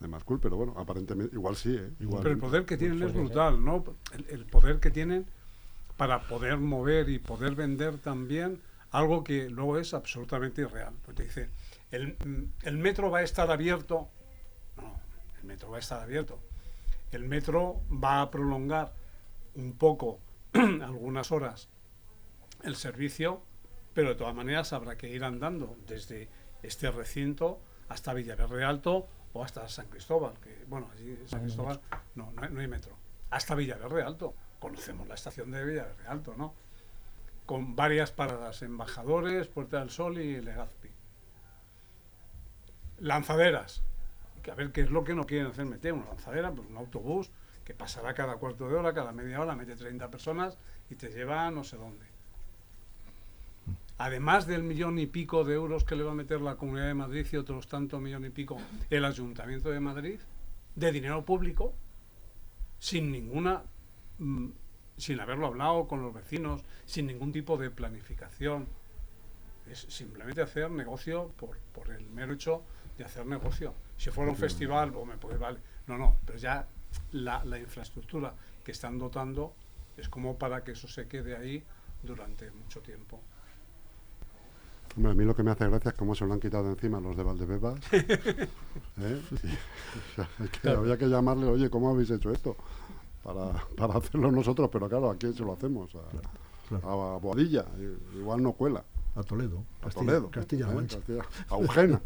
de 0.00 0.08
cool, 0.24 0.40
pero 0.40 0.56
bueno, 0.56 0.74
aparentemente 0.78 1.34
igual 1.34 1.56
sí, 1.56 1.76
¿eh? 1.76 1.90
Igual, 2.00 2.22
pero 2.22 2.34
el 2.34 2.40
poder 2.40 2.64
que 2.64 2.76
tienen 2.76 3.02
es 3.02 3.12
brutal, 3.12 3.62
¿no? 3.62 3.84
El, 4.28 4.46
poder 4.46 4.80
que 4.80 4.90
tienen 4.90 5.26
para 5.96 6.26
poder 6.26 6.56
mover 6.56 7.10
y 7.10 7.18
poder 7.18 7.54
vender 7.54 7.98
también 7.98 8.60
algo 8.92 9.22
que 9.22 9.50
luego 9.50 9.78
es 9.78 9.92
absolutamente 9.92 10.62
irreal. 10.62 10.94
Pues 11.04 11.16
te 11.16 11.24
dice, 11.24 11.50
el, 11.90 12.16
el 12.62 12.78
metro 12.78 13.10
va 13.10 13.18
a 13.18 13.22
estar 13.22 13.50
abierto. 13.50 14.08
No, 14.78 14.98
el 15.38 15.44
metro 15.46 15.70
va 15.70 15.76
a 15.76 15.80
estar 15.80 16.00
abierto. 16.00 16.40
El 17.12 17.24
metro 17.24 17.82
va 17.92 18.22
a 18.22 18.30
prolongar 18.30 18.94
un 19.54 19.76
poco, 19.76 20.18
algunas 20.54 21.30
horas, 21.30 21.68
el 22.64 22.76
servicio, 22.76 23.42
pero 23.92 24.10
de 24.10 24.14
todas 24.14 24.34
maneras 24.34 24.72
habrá 24.72 24.96
que 24.96 25.08
ir 25.08 25.24
andando 25.24 25.76
desde 25.86 26.28
este 26.62 26.90
recinto 26.90 27.60
hasta 27.88 28.14
Villaverde 28.14 28.64
Alto 28.64 29.08
o 29.32 29.44
hasta 29.44 29.68
San 29.68 29.86
Cristóbal, 29.86 30.34
que 30.40 30.64
bueno, 30.66 30.88
allí 30.92 31.16
San 31.26 31.42
Cristóbal 31.42 31.80
no, 32.14 32.32
no 32.32 32.60
hay, 32.60 32.68
metro, 32.68 32.96
hasta 33.30 33.54
Villaverde 33.54 34.02
Alto. 34.02 34.34
Conocemos 34.58 35.08
la 35.08 35.14
estación 35.14 35.50
de 35.50 35.64
Villaverde 35.64 36.06
Alto, 36.06 36.34
¿no? 36.36 36.54
con 37.50 37.74
varias 37.74 38.12
paradas, 38.12 38.62
embajadores, 38.62 39.48
Puerta 39.48 39.80
del 39.80 39.90
Sol 39.90 40.18
y 40.18 40.40
Legazpi. 40.40 40.88
Lanzaderas, 43.00 43.82
que 44.40 44.52
a 44.52 44.54
ver 44.54 44.70
qué 44.70 44.82
es 44.82 44.90
lo 44.90 45.02
que 45.02 45.16
no 45.16 45.26
quieren 45.26 45.48
hacer 45.48 45.66
meter, 45.66 45.92
una 45.94 46.06
lanzadera, 46.06 46.52
pues 46.52 46.68
un 46.68 46.76
autobús 46.76 47.32
que 47.64 47.74
pasará 47.74 48.14
cada 48.14 48.36
cuarto 48.36 48.68
de 48.68 48.76
hora, 48.76 48.94
cada 48.94 49.10
media 49.10 49.40
hora, 49.40 49.56
mete 49.56 49.74
30 49.74 50.12
personas 50.12 50.58
y 50.90 50.94
te 50.94 51.08
lleva 51.08 51.44
a 51.44 51.50
no 51.50 51.64
sé 51.64 51.76
dónde. 51.76 52.06
Además 54.00 54.46
del 54.46 54.62
millón 54.62 54.98
y 54.98 55.04
pico 55.04 55.44
de 55.44 55.52
euros 55.52 55.84
que 55.84 55.94
le 55.94 56.02
va 56.02 56.12
a 56.12 56.14
meter 56.14 56.40
la 56.40 56.56
Comunidad 56.56 56.86
de 56.86 56.94
Madrid 56.94 57.26
y 57.30 57.36
otros 57.36 57.68
tantos 57.68 58.00
millón 58.00 58.24
y 58.24 58.30
pico 58.30 58.56
el 58.88 59.04
Ayuntamiento 59.04 59.68
de 59.68 59.78
Madrid, 59.78 60.18
de 60.74 60.90
dinero 60.90 61.22
público, 61.22 61.74
sin 62.78 63.12
ninguna 63.12 63.62
mm, 64.16 64.48
sin 64.96 65.20
haberlo 65.20 65.48
hablado 65.48 65.86
con 65.86 66.00
los 66.00 66.14
vecinos, 66.14 66.62
sin 66.86 67.08
ningún 67.08 67.30
tipo 67.30 67.58
de 67.58 67.70
planificación. 67.70 68.68
Es 69.70 69.80
simplemente 69.80 70.40
hacer 70.40 70.70
negocio 70.70 71.34
por, 71.36 71.58
por 71.58 71.90
el 71.90 72.08
mero 72.08 72.32
hecho 72.32 72.62
de 72.96 73.04
hacer 73.04 73.26
negocio. 73.26 73.74
Si 73.98 74.08
fuera 74.08 74.30
un 74.30 74.36
festival, 74.38 74.94
pues 74.94 75.06
me 75.06 75.18
puede 75.18 75.36
vale. 75.36 75.58
No, 75.86 75.98
no, 75.98 76.16
pero 76.24 76.38
ya 76.38 76.66
la, 77.12 77.44
la 77.44 77.58
infraestructura 77.58 78.32
que 78.64 78.72
están 78.72 78.98
dotando 78.98 79.54
es 79.98 80.08
como 80.08 80.38
para 80.38 80.64
que 80.64 80.72
eso 80.72 80.88
se 80.88 81.06
quede 81.06 81.36
ahí 81.36 81.62
durante 82.02 82.50
mucho 82.50 82.80
tiempo. 82.80 83.20
Hombre, 84.96 85.12
a 85.12 85.14
mí 85.14 85.24
lo 85.24 85.34
que 85.36 85.42
me 85.42 85.50
hace 85.52 85.68
gracia 85.68 85.90
es 85.90 85.94
cómo 85.96 86.14
se 86.14 86.26
lo 86.26 86.32
han 86.34 86.40
quitado 86.40 86.64
de 86.64 86.70
encima 86.72 87.00
los 87.00 87.16
de 87.16 87.22
Valdebebas. 87.22 87.78
¿eh? 87.92 88.48
Y, 88.98 89.34
o 89.34 90.14
sea, 90.16 90.28
es 90.44 90.50
que 90.50 90.68
Había 90.68 90.98
que 90.98 91.06
llamarle, 91.08 91.46
oye, 91.46 91.70
¿cómo 91.70 91.90
habéis 91.90 92.10
hecho 92.10 92.30
esto? 92.32 92.56
Para, 93.22 93.52
para 93.76 93.98
hacerlo 93.98 94.30
nosotros, 94.32 94.68
pero 94.72 94.88
claro, 94.88 95.10
¿a 95.10 95.16
quién 95.16 95.32
se 95.34 95.42
lo 95.44 95.52
hacemos? 95.52 95.94
A, 95.94 96.00
claro. 96.68 97.14
a 97.14 97.18
Boadilla, 97.18 97.64
igual 98.18 98.42
no 98.42 98.52
cuela. 98.52 98.82
A 99.16 99.22
Toledo. 99.24 99.64
A 99.80 99.84
Castilla, 99.86 100.06
Toledo. 100.06 100.30
Castilla-La 100.30 100.72
¿eh? 100.82 100.86
Castilla- 100.88 101.26
a 101.50 101.58
Eugena. 101.58 102.00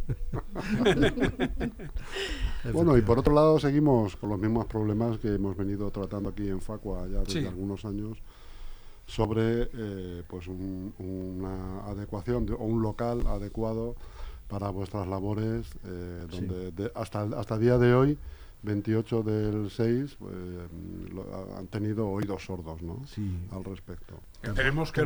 Bueno, 2.72 2.96
y 2.96 3.02
por 3.02 3.18
otro 3.18 3.34
lado 3.34 3.58
seguimos 3.60 4.16
con 4.16 4.30
los 4.30 4.38
mismos 4.38 4.64
problemas 4.66 5.18
que 5.18 5.34
hemos 5.34 5.54
venido 5.56 5.90
tratando 5.90 6.30
aquí 6.30 6.48
en 6.48 6.60
Facua 6.62 7.06
ya 7.08 7.18
desde 7.20 7.40
Sí. 7.42 7.46
algunos 7.46 7.84
años 7.84 8.16
sobre 9.06 9.68
eh, 9.72 10.22
pues 10.28 10.46
un- 10.48 10.94
una 10.98 11.84
adecuación 11.86 12.46
de- 12.46 12.54
o 12.54 12.64
un 12.64 12.82
local 12.82 13.26
adecuado 13.26 13.96
para 14.48 14.70
vuestras 14.70 15.06
labores, 15.06 15.66
eh, 15.84 16.26
Sí. 16.30 16.36
donde 16.46 16.70
de- 16.72 16.92
hasta, 16.94 17.24
el- 17.24 17.34
hasta 17.34 17.54
el 17.54 17.60
día 17.60 17.78
de 17.78 17.94
hoy, 17.94 18.18
28 18.62 19.22
del 19.22 19.70
6, 19.70 20.16
eh, 20.22 20.68
lo- 21.12 21.56
han 21.58 21.66
tenido 21.66 22.08
oídos 22.08 22.46
sordos 22.46 22.80
¿no? 22.80 23.02
Sí. 23.06 23.30
al 23.52 23.62
respecto. 23.62 24.14
Esperemos 24.42 24.90
que 24.90 25.02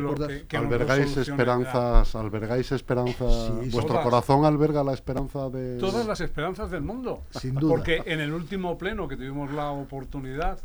albergáis 0.57 1.17
esperanzas, 1.17 2.15
albergáis 2.15 2.71
esperanzas, 2.71 3.47
Sí, 3.47 3.69
vuestro 3.71 3.95
todas. 3.95 4.03
corazón 4.05 4.45
alberga 4.45 4.81
la 4.83 4.93
esperanza 4.93 5.49
de 5.49 5.77
Todas 5.77 6.05
las 6.07 6.21
esperanzas 6.21 6.71
del 6.71 6.83
mundo. 6.83 7.23
Sin 7.31 7.55
duda. 7.55 7.71
Porque 7.75 8.01
en 8.05 8.21
el 8.21 8.31
último 8.33 8.77
pleno 8.77 9.09
que 9.09 9.17
tuvimos 9.17 9.51
la 9.51 9.71
oportunidad 9.71 10.57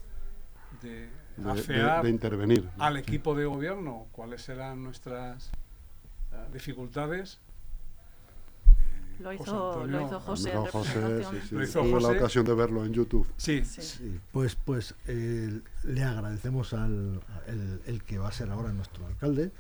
de, 0.83 1.09
de, 1.37 1.45
de- 1.45 1.51
afear 1.51 2.03
de 2.05 2.11
intervenir. 2.11 2.69
al 2.79 2.97
equipo 2.97 3.35
de 3.35 3.45
gobierno 3.47 4.07
cuáles 4.13 4.49
eran 4.49 4.83
nuestras 4.83 5.51
eh, 6.33 6.37
dificultades. 6.53 7.39
eh, 9.19 9.23
Lo 9.23 9.33
hizo, 9.33 9.87
lo 9.87 10.07
hizo 10.07 10.21
José 10.21 10.57
José, 10.57 11.25
sí, 11.31 11.37
sí, 11.49 11.55
Lo 11.55 11.63
hizo 11.63 11.81
tuve 11.83 12.01
la 12.01 12.09
ocasión 12.09 12.45
de 12.45 12.55
verlo 12.55 12.85
en 12.85 12.93
YouTube. 12.93 13.27
Sí, 13.37 13.65
Sí. 13.65 13.83
Sí, 13.83 14.21
pues, 14.33 14.57
pues 14.57 14.95
eh, 15.07 15.61
le 15.85 16.03
agradecemos 16.05 16.73
al 16.75 17.21
el, 17.47 17.81
el 17.87 18.03
que 18.03 18.19
va 18.19 18.29
a 18.29 18.33
ser 18.33 18.51
ahora 18.51 18.73
nuestro 18.73 19.07
alcalde, 19.07 19.51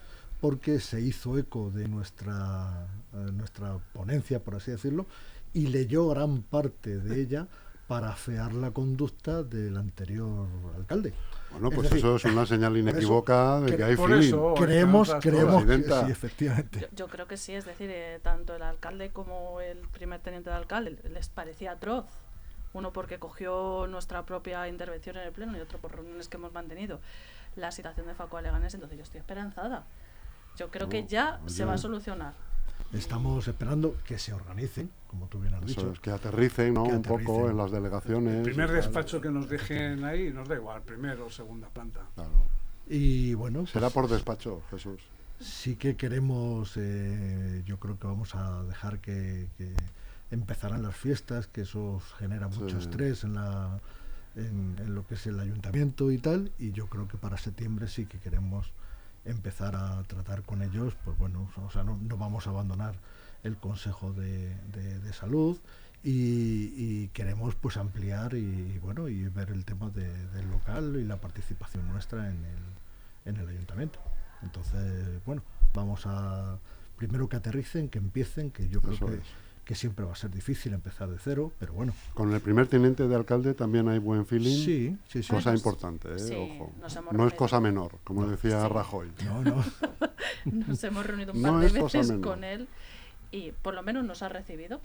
porque 0.40 0.80
se 0.80 1.00
hizo 1.00 1.38
eco 1.38 1.70
de 1.70 1.88
nuestra, 1.88 2.86
eh, 3.14 3.30
nuestra 3.32 3.78
ponencia, 3.92 4.40
por 4.40 4.56
así 4.56 4.70
decirlo, 4.72 5.06
y 5.52 5.68
leyó 5.68 6.08
gran 6.08 6.42
parte 6.42 6.98
de 6.98 7.20
ella 7.20 7.46
para 7.86 8.10
afear 8.10 8.52
la 8.54 8.70
conducta 8.72 9.42
del 9.42 9.76
anterior 9.76 10.48
alcalde. 10.76 11.12
Bueno, 11.54 11.68
Es 11.68 11.74
pues 11.74 11.90
decir, 11.90 11.98
eso 11.98 12.16
es 12.16 12.24
una 12.26 12.46
señal 12.46 12.76
inequívoca 12.76 13.60
de 13.60 13.76
que- 13.76 13.84
hay 13.84 13.96
por 13.96 14.10
feeling. 14.10 14.28
eso- 14.28 14.44
Oh, 14.44 14.54
creemos 14.54 15.14
creemos 15.20 15.62
que 15.62 15.66
Presidenta. 15.68 16.04
sí, 16.06 16.12
efectivamente. 16.12 16.80
Yo, 16.80 16.86
yo 16.96 17.08
creo 17.08 17.26
que 17.26 17.36
sí, 17.36 17.54
es 17.54 17.64
decir, 17.64 17.90
eh, 17.92 18.18
tanto 18.22 18.54
el 18.56 18.62
alcalde 18.62 19.10
como 19.10 19.60
el 19.60 19.78
primer 19.88 20.20
teniente 20.20 20.50
de 20.50 20.56
alcalde 20.56 20.98
les 21.10 21.28
parecía 21.28 21.72
atroz. 21.72 22.04
Uno 22.72 22.92
porque 22.92 23.18
cogió 23.18 23.86
nuestra 23.88 24.24
propia 24.24 24.66
intervención 24.68 25.16
en 25.16 25.22
el 25.22 25.32
pleno 25.32 25.56
y 25.56 25.60
otro 25.60 25.78
por 25.78 25.94
reuniones 25.94 26.28
que 26.28 26.36
hemos 26.36 26.52
mantenido. 26.52 26.98
La 27.56 27.70
situación 27.70 28.06
de 28.08 28.14
Facua 28.14 28.42
Leganés, 28.42 28.74
entonces 28.74 28.98
yo 28.98 29.04
estoy 29.04 29.20
esperanzada. 29.20 29.84
Yo 30.56 30.70
creo 30.70 30.88
que 30.88 31.02
No, 31.02 31.08
ya 31.08 31.40
se 31.46 31.58
ya. 31.58 31.66
va 31.66 31.74
a 31.74 31.78
solucionar. 31.78 32.32
Estamos 32.92 33.48
esperando 33.48 33.96
que 34.04 34.18
se 34.18 34.32
organicen, 34.32 34.88
como 35.08 35.26
tú 35.26 35.40
bien 35.40 35.54
has 35.54 35.62
Eso 35.64 35.68
dicho. 35.80 35.92
es, 35.92 36.00
que 36.00 36.10
aterricen 36.10 36.74
¿no? 36.74 36.84
Que 36.84 36.92
un 36.92 37.02
poco 37.02 37.50
en 37.50 37.56
las 37.56 37.72
delegaciones. 37.72 38.34
el 38.36 38.42
primer 38.42 38.70
despacho 38.70 39.20
que 39.20 39.30
nos 39.30 39.48
dejen 39.48 40.04
ahí 40.04 40.32
nos 40.32 40.46
da 40.48 40.54
igual, 40.54 40.82
primero 40.82 41.26
o 41.26 41.30
segunda 41.30 41.68
planta. 41.68 42.02
Claro. 42.14 42.30
Y 42.88 43.34
bueno, 43.34 43.66
Será 43.66 43.86
pues, 43.90 43.94
por 43.94 44.08
despacho, 44.08 44.62
Jesús. 44.70 45.00
sí 45.40 45.74
que 45.76 45.96
queremos, 45.96 46.74
eh, 46.76 47.62
yo 47.66 47.78
creo 47.80 47.98
que 47.98 48.06
vamos 48.06 48.34
a 48.36 48.62
dejar 48.64 49.00
que, 49.00 49.48
que 49.58 49.74
empezarán 50.30 50.82
las 50.82 50.94
fiestas, 50.94 51.46
que 51.48 51.62
eso 51.62 52.00
genera 52.18 52.46
mucho 52.48 52.78
Sí. 52.80 52.86
estrés 52.86 53.24
en, 53.24 53.34
la, 53.34 53.80
en, 54.36 54.76
en 54.78 54.94
lo 54.94 55.04
que 55.06 55.14
es 55.14 55.26
el 55.26 55.40
ayuntamiento 55.40 56.12
y 56.12 56.18
tal, 56.18 56.52
y 56.58 56.70
yo 56.72 56.86
creo 56.86 57.08
que 57.08 57.16
para 57.16 57.38
septiembre 57.38 57.88
sí 57.88 58.06
que 58.06 58.18
queremos 58.18 58.70
empezar 59.24 59.74
a 59.76 60.02
tratar 60.04 60.42
con 60.42 60.62
ellos, 60.62 60.94
pues 61.04 61.16
bueno, 61.18 61.48
o 61.64 61.70
sea, 61.70 61.82
no, 61.84 61.96
no 61.96 62.16
vamos 62.16 62.46
a 62.46 62.50
abandonar 62.50 62.94
el 63.42 63.56
Consejo 63.56 64.12
de, 64.12 64.54
de- 64.72 64.98
de 65.00 65.12
Salud 65.12 65.58
y, 66.02 66.72
y 66.76 67.08
queremos 67.14 67.54
pues 67.54 67.76
ampliar 67.76 68.34
y, 68.34 68.78
bueno 68.80 69.08
y 69.08 69.28
ver 69.28 69.50
el 69.50 69.64
tema 69.64 69.90
de- 69.90 70.26
del 70.28 70.50
local 70.50 70.96
y 70.96 71.04
la 71.04 71.16
participación 71.20 71.88
nuestra 71.88 72.28
en 72.30 72.44
el, 72.44 72.64
en 73.24 73.36
el 73.36 73.48
ayuntamiento. 73.48 73.98
Entonces, 74.42 75.24
bueno, 75.24 75.42
vamos 75.72 76.02
a 76.06 76.58
primero 76.96 77.28
que 77.28 77.36
aterricen, 77.36 77.88
que 77.88 77.98
empiecen, 77.98 78.50
que 78.50 78.68
yo 78.68 78.80
creo 78.80 78.94
Eso 78.94 79.06
que, 79.06 79.14
es. 79.14 79.22
Que 79.64 79.74
siempre 79.74 80.04
va 80.04 80.12
a 80.12 80.16
ser 80.16 80.30
difícil 80.30 80.74
empezar 80.74 81.08
de 81.08 81.18
cero, 81.18 81.50
pero 81.58 81.72
bueno. 81.72 81.92
Con 82.12 82.32
el 82.34 82.40
primer 82.40 82.66
teniente 82.66 83.08
de 83.08 83.14
alcalde 83.14 83.54
también 83.54 83.88
hay 83.88 83.98
buen 83.98 84.26
feeling. 84.26 84.54
Sí, 84.64 84.96
sí, 85.08 85.22
sí. 85.22 85.30
Cosa 85.32 85.52
Nos- 85.52 85.60
importante, 85.60 86.14
¿eh? 86.14 86.18
sí, 86.18 86.34
ojo. 86.34 86.72
No 86.80 86.86
es 86.86 86.94
reunido. 86.94 87.36
cosa 87.36 87.60
menor, 87.60 87.98
como 88.04 88.26
decía 88.26 88.62
Sí. 88.62 88.68
Rajoy. 88.68 89.10
No, 89.24 89.42
no. 89.42 89.64
Nos 90.68 90.84
hemos 90.84 91.06
reunido 91.06 91.32
un 91.32 91.40
No 91.42 91.52
par 91.52 91.60
de 91.60 91.66
es 91.68 91.72
cosa 91.72 91.98
veces 91.98 92.18
con 92.18 92.44
él 92.44 92.68
y 93.30 93.52
por 93.52 93.74
lo 93.74 93.82
menos 93.82 94.04
nos 94.04 94.22
ha 94.22 94.28
recibido, 94.28 94.80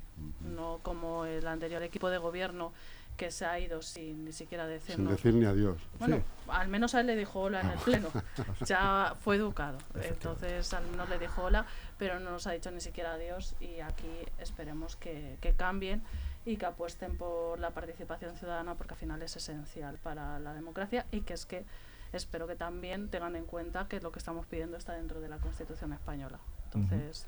no 0.56 0.80
como 0.82 1.26
el 1.26 1.46
anterior 1.48 1.84
equipo 1.84 2.10
de 2.10 2.18
gobierno 2.18 2.72
que 3.18 3.30
se 3.32 3.46
ha 3.46 3.60
ido 3.60 3.82
sin 3.82 4.24
ni 4.24 4.32
siquiera 4.32 4.64
Sin 4.66 4.74
decirnos. 4.74 5.12
decir 5.12 5.34
ni 5.34 5.46
adiós. 5.46 5.78
Bueno, 6.00 6.16
Sí. 6.18 6.24
al 6.48 6.70
menos 6.70 6.96
a 6.96 7.02
él 7.02 7.08
le 7.08 7.18
dijo 7.18 7.42
hola 7.42 7.60
en 7.62 7.70
el 7.72 7.78
pleno. 7.80 8.08
Ya 8.66 9.14
fue 9.22 9.36
educado. 9.36 9.78
Entonces, 10.02 10.74
al 10.74 10.88
menos 10.90 11.10
le 11.10 11.20
dijo 11.20 11.44
hola, 11.44 11.66
pero 12.00 12.20
no 12.20 12.32
nos 12.32 12.48
ha 12.48 12.52
dicho 12.54 12.72
ni 12.72 12.82
siquiera 12.82 13.14
adiós. 13.14 13.56
Y 13.60 13.82
aquí 13.82 14.10
esperemos 14.40 14.96
que, 14.96 15.38
que 15.42 15.54
cambien 15.54 16.02
y 16.46 16.58
que 16.58 16.66
apuesten 16.66 17.18
por 17.18 17.60
la 17.60 17.72
participación 17.72 18.36
ciudadana, 18.38 18.74
porque 18.76 18.96
al 18.96 19.00
final 19.00 19.22
es 19.22 19.36
esencial 19.36 20.00
para 20.02 20.40
la 20.40 20.54
democracia. 20.54 21.06
Y 21.12 21.22
que 21.22 21.34
es 21.34 21.46
que 21.46 21.66
espero 22.14 22.48
que 22.48 22.56
también 22.56 23.10
tengan 23.10 23.36
en 23.36 23.46
cuenta 23.46 23.88
que 23.88 24.00
lo 24.00 24.12
que 24.12 24.20
estamos 24.20 24.48
pidiendo 24.48 24.78
está 24.78 24.94
dentro 24.94 25.20
de 25.20 25.30
la 25.30 25.38
Constitución 25.38 25.94
española. 25.94 26.40
Entonces, 26.66 27.28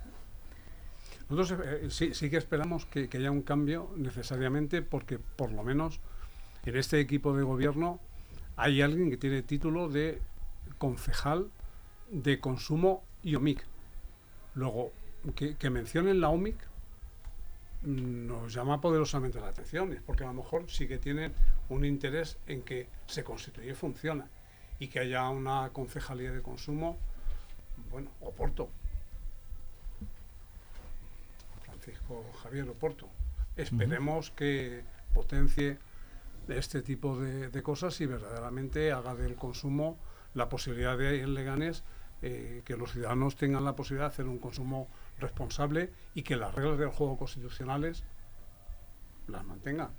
Nosotros 1.30 1.60
eh, 1.66 1.90
sí, 1.90 2.14
sí 2.14 2.30
que 2.30 2.38
esperamos 2.38 2.86
que, 2.86 3.10
que 3.10 3.18
haya 3.18 3.30
un 3.30 3.42
cambio 3.42 3.92
necesariamente 3.98 4.82
porque 4.82 5.20
por 5.20 5.52
lo 5.52 5.64
menos 5.64 6.00
en 6.66 6.78
este 6.78 7.00
equipo 7.00 7.36
de 7.36 7.44
gobierno 7.44 8.00
hay 8.56 8.82
alguien 8.82 9.10
que 9.10 9.18
tiene 9.18 9.42
título 9.42 9.90
de 9.90 10.22
concejal 10.78 11.50
de 12.12 12.40
consumo 12.40 13.04
y 13.24 13.36
OMIC. 13.36 13.66
Luego, 14.54 14.92
que, 15.36 15.56
que 15.56 15.70
mencionen 15.70 16.20
la 16.20 16.30
OMIC 16.30 16.56
mm, 17.84 18.28
nos 18.28 18.54
llama 18.54 18.82
poderosamente 18.82 19.40
la 19.40 19.48
atención, 19.48 19.94
es 19.94 20.02
porque 20.02 20.24
a 20.24 20.28
lo 20.28 20.34
mejor 20.34 20.70
sí 20.70 20.88
que 20.88 20.98
tienen 20.98 21.34
un 21.70 21.86
interés 21.86 22.38
en 22.48 22.64
que 22.64 22.88
se 23.08 23.24
constituye 23.24 23.72
y 23.72 23.76
funciona 23.76 24.28
y 24.80 24.88
que 24.88 25.00
haya 25.00 25.30
una 25.30 25.70
concejalía 25.72 26.32
de 26.32 26.42
consumo, 26.42 26.98
bueno, 27.92 28.10
Oporto, 28.22 28.70
Francisco 31.66 32.26
Javier 32.42 32.68
Oporto. 32.70 33.08
Esperemos 33.56 34.32
que 34.32 34.84
potencie 35.14 35.78
este 36.48 36.82
tipo 36.82 37.18
de, 37.20 37.50
de 37.50 37.64
cosas 37.64 38.00
y 38.02 38.06
verdaderamente 38.06 38.92
haga 38.92 39.16
del 39.16 39.36
consumo 39.36 39.98
la 40.34 40.50
posibilidad 40.50 40.98
de 40.98 41.22
en 41.22 41.34
Leganés 41.34 41.84
eh, 42.22 42.62
que 42.66 42.78
los 42.78 42.92
ciudadanos 42.92 43.36
tengan 43.36 43.64
la 43.66 43.76
posibilidad 43.76 44.08
de 44.08 44.14
hacer 44.14 44.26
un 44.26 44.38
consumo 44.38 44.88
responsable 45.20 45.92
y 46.14 46.24
que 46.24 46.36
las 46.36 46.54
reglas 46.54 46.78
del 46.78 46.90
juego 46.90 47.18
constitucionales 47.18 48.04
las 49.28 49.46
mantengan. 49.46 49.90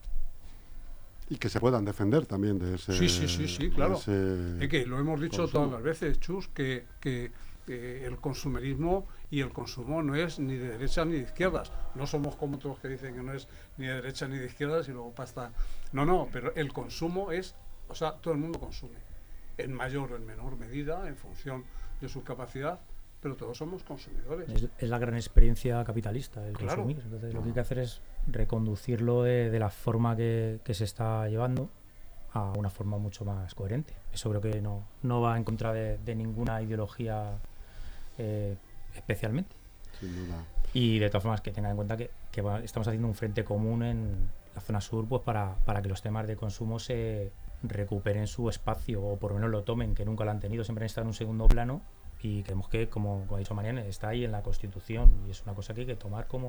Y 1.28 1.36
que 1.36 1.48
se 1.48 1.60
puedan 1.60 1.84
defender 1.84 2.26
también 2.26 2.58
de 2.58 2.74
ese. 2.74 2.92
Sí, 2.92 3.08
sí, 3.08 3.28
sí, 3.28 3.48
sí, 3.48 3.70
claro. 3.70 3.96
Es 3.96 4.68
que 4.68 4.84
lo 4.86 4.98
hemos 4.98 5.20
dicho 5.20 5.42
consumo. 5.42 5.64
todas 5.64 5.72
las 5.72 5.82
veces, 5.82 6.20
Chus, 6.20 6.48
que, 6.48 6.84
que 7.00 7.32
eh, 7.68 8.04
el 8.06 8.18
consumerismo 8.18 9.06
y 9.30 9.40
el 9.40 9.50
consumo 9.50 10.02
no 10.02 10.16
es 10.16 10.38
ni 10.38 10.56
de 10.56 10.72
derechas 10.72 11.06
ni 11.06 11.14
de 11.14 11.22
izquierdas. 11.22 11.70
No 11.94 12.06
somos 12.06 12.36
como 12.36 12.56
otros 12.56 12.78
que 12.80 12.88
dicen 12.88 13.14
que 13.14 13.22
no 13.22 13.32
es 13.32 13.48
ni 13.78 13.86
de 13.86 13.94
derecha 13.94 14.26
ni 14.26 14.36
de 14.36 14.46
izquierdas 14.46 14.88
y 14.88 14.92
luego 14.92 15.12
pasta. 15.12 15.52
No, 15.92 16.04
no, 16.04 16.28
pero 16.32 16.54
el 16.54 16.72
consumo 16.72 17.30
es, 17.30 17.54
o 17.88 17.94
sea, 17.94 18.12
todo 18.12 18.34
el 18.34 18.40
mundo 18.40 18.58
consume, 18.58 18.98
en 19.58 19.72
mayor 19.72 20.12
o 20.12 20.16
en 20.16 20.26
menor 20.26 20.56
medida, 20.56 21.08
en 21.08 21.16
función 21.16 21.64
de 22.02 22.08
su 22.08 22.22
capacidad, 22.24 22.80
pero 23.20 23.36
todos 23.36 23.56
somos 23.56 23.82
consumidores. 23.84 24.48
Es, 24.50 24.68
es 24.78 24.88
la 24.90 24.98
gran 24.98 25.14
experiencia 25.14 25.82
capitalista 25.84 26.46
el 26.46 26.52
Claro. 26.54 26.82
consumir. 26.82 27.00
Entonces, 27.04 27.32
lo 27.34 27.42
que 27.42 27.48
hay 27.48 27.54
que 27.54 27.60
hacer 27.60 27.78
es 27.78 28.00
reconducirlo 28.26 29.22
de, 29.22 29.50
de 29.50 29.58
la 29.58 29.70
forma 29.70 30.16
que, 30.16 30.60
que 30.64 30.74
se 30.74 30.84
está 30.84 31.28
llevando 31.28 31.70
a 32.32 32.52
una 32.52 32.70
forma 32.70 32.98
mucho 32.98 33.24
más 33.24 33.54
coherente. 33.54 33.94
Eso 34.12 34.28
creo 34.30 34.40
que 34.40 34.60
no, 34.60 34.84
no 35.02 35.20
va 35.20 35.36
en 35.36 35.44
contra 35.44 35.72
de, 35.72 35.98
de 35.98 36.14
ninguna 36.14 36.60
ideología 36.62 37.38
eh, 38.18 38.56
especialmente. 38.94 39.54
Sin 40.00 40.14
duda. 40.14 40.44
Y 40.74 40.98
de 40.98 41.08
todas 41.10 41.22
formas 41.22 41.40
que 41.42 41.52
tengan 41.52 41.72
en 41.72 41.76
cuenta 41.76 41.96
que, 41.96 42.10
que 42.30 42.40
va- 42.42 42.60
estamos 42.60 42.88
haciendo 42.88 43.06
un 43.06 43.14
frente 43.14 43.44
común 43.44 43.82
en 43.82 44.30
la 44.54 44.60
zona 44.62 44.80
sur 44.80 45.06
pues 45.06 45.22
para, 45.22 45.54
para 45.64 45.80
que 45.82 45.88
los 45.88 46.00
temas 46.02 46.26
de 46.26 46.34
consumo 46.36 46.78
se 46.78 47.30
recuperen 47.62 48.26
su 48.26 48.48
espacio 48.48 49.02
o 49.02 49.16
por 49.18 49.30
lo 49.30 49.36
menos 49.36 49.50
lo 49.50 49.62
tomen, 49.62 49.94
que 49.94 50.04
nunca 50.04 50.24
lo 50.24 50.30
han 50.30 50.40
tenido, 50.40 50.64
siempre 50.64 50.84
han 50.84 50.86
estado 50.86 51.04
en 51.04 51.08
un 51.08 51.14
segundo 51.14 51.46
plano 51.46 51.82
y 52.22 52.42
creemos 52.42 52.68
que, 52.68 52.88
como, 52.88 53.24
como 53.26 53.36
ha 53.36 53.38
dicho 53.38 53.54
Mariana, 53.54 53.84
está 53.84 54.08
ahí 54.08 54.24
en 54.24 54.32
la 54.32 54.42
Constitución 54.42 55.10
y 55.26 55.30
es 55.30 55.42
una 55.42 55.54
cosa 55.54 55.74
que 55.74 55.82
hay 55.82 55.86
que 55.86 55.96
tomar 55.96 56.26
como 56.26 56.48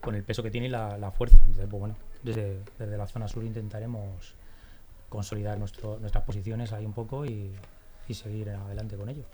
con 0.00 0.14
el 0.14 0.22
peso 0.22 0.42
que 0.42 0.50
tiene 0.50 0.68
y 0.68 0.70
la, 0.70 0.96
la 0.98 1.10
fuerza. 1.10 1.38
Entonces, 1.38 1.66
pues 1.68 1.80
bueno, 1.80 1.96
desde, 2.22 2.60
desde 2.78 2.96
la 2.96 3.06
zona 3.06 3.28
sur 3.28 3.44
intentaremos 3.44 4.34
consolidar 5.08 5.58
nuestro, 5.58 5.98
nuestras 5.98 6.24
posiciones 6.24 6.72
ahí 6.72 6.86
un 6.86 6.92
poco 6.92 7.26
y, 7.26 7.50
y 8.08 8.14
seguir 8.14 8.50
adelante 8.50 8.96
con 8.96 9.08
ello. 9.08 9.24